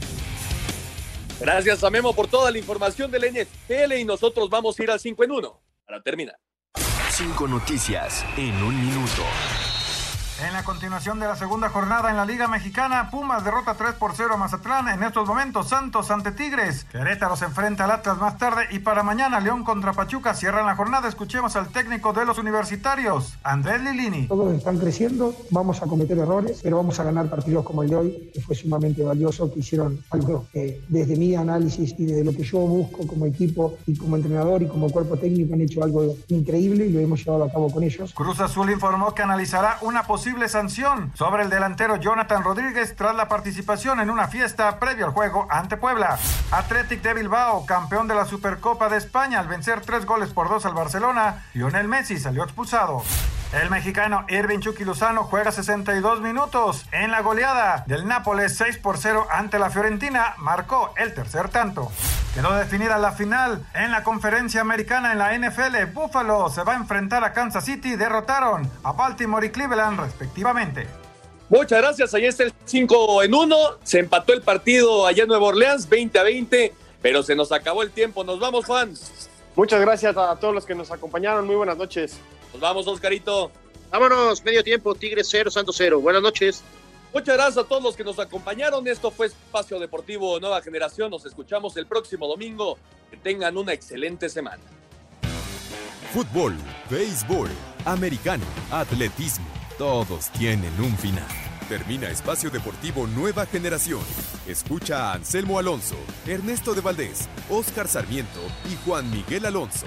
[1.41, 4.99] Gracias a Memo por toda la información del NFL y nosotros vamos a ir al
[4.99, 6.39] 5 en 1 para terminar.
[7.11, 9.22] Cinco noticias en un minuto.
[10.41, 14.12] En la continuación de la segunda jornada en la Liga Mexicana, Pumas derrota 3 por
[14.14, 14.86] 0 a Mazatlán.
[14.86, 16.84] En estos momentos, Santos ante Tigres.
[16.84, 18.68] Querétaro se enfrenta al Atlas más tarde.
[18.70, 21.09] Y para mañana, León contra Pachuca cierran la jornada.
[21.09, 24.28] Escuchemos al técnico de los universitarios, Andrés Lilini.
[24.28, 27.97] Todos están creciendo, vamos a cometer errores, pero vamos a ganar partidos como el de
[27.97, 32.30] hoy, que fue sumamente valioso, que hicieron algo que desde mi análisis y desde lo
[32.32, 36.14] que yo busco como equipo y como entrenador y como cuerpo técnico han hecho algo
[36.28, 38.14] increíble y lo hemos llevado a cabo con ellos.
[38.14, 43.29] Cruz Azul informó que analizará una posible sanción sobre el delantero Jonathan Rodríguez tras la
[43.29, 46.18] participación en una fiesta previo al juego ante Puebla.
[46.51, 50.66] Athletic de Bilbao, campeón de la Supercopa de España al vencer tres goles por dos
[50.66, 53.03] al Barcelona, Lionel Messi salió expulsado.
[53.53, 58.99] El mexicano Irving Chucky Lozano juega 62 minutos en la goleada del Nápoles 6 por
[58.99, 61.90] 0 ante la Fiorentina, marcó el tercer tanto.
[62.34, 65.86] Quedó definida la final en la conferencia americana en la NFL.
[65.94, 70.86] Buffalo se va a enfrentar a Kansas City, derrotaron a Baltimore y Cleveland respectivamente.
[71.49, 75.46] Muchas gracias, ahí está el 5 en 1, se empató el partido allá en Nueva
[75.46, 76.74] Orleans, 20 a 20.
[77.01, 78.24] Pero se nos acabó el tiempo.
[78.24, 78.92] Nos vamos, Juan.
[79.57, 81.46] Muchas gracias a todos los que nos acompañaron.
[81.46, 82.18] Muy buenas noches.
[82.53, 83.51] Nos vamos, Oscarito.
[83.90, 86.01] Vámonos, medio tiempo, Tigres 0, Santos 0.
[86.01, 86.62] Buenas noches.
[87.12, 88.86] Muchas gracias a todos los que nos acompañaron.
[88.86, 91.11] Esto fue Espacio Deportivo Nueva Generación.
[91.11, 92.78] Nos escuchamos el próximo domingo.
[93.11, 94.62] Que tengan una excelente semana.
[96.12, 96.55] Fútbol,
[96.90, 97.49] béisbol,
[97.84, 99.46] americano, atletismo,
[99.76, 101.26] todos tienen un final.
[101.68, 104.01] Termina Espacio Deportivo Nueva Generación.
[104.46, 105.96] Escucha a Anselmo Alonso,
[106.26, 108.40] Ernesto de Valdés, Oscar Sarmiento
[108.70, 109.86] y Juan Miguel Alonso.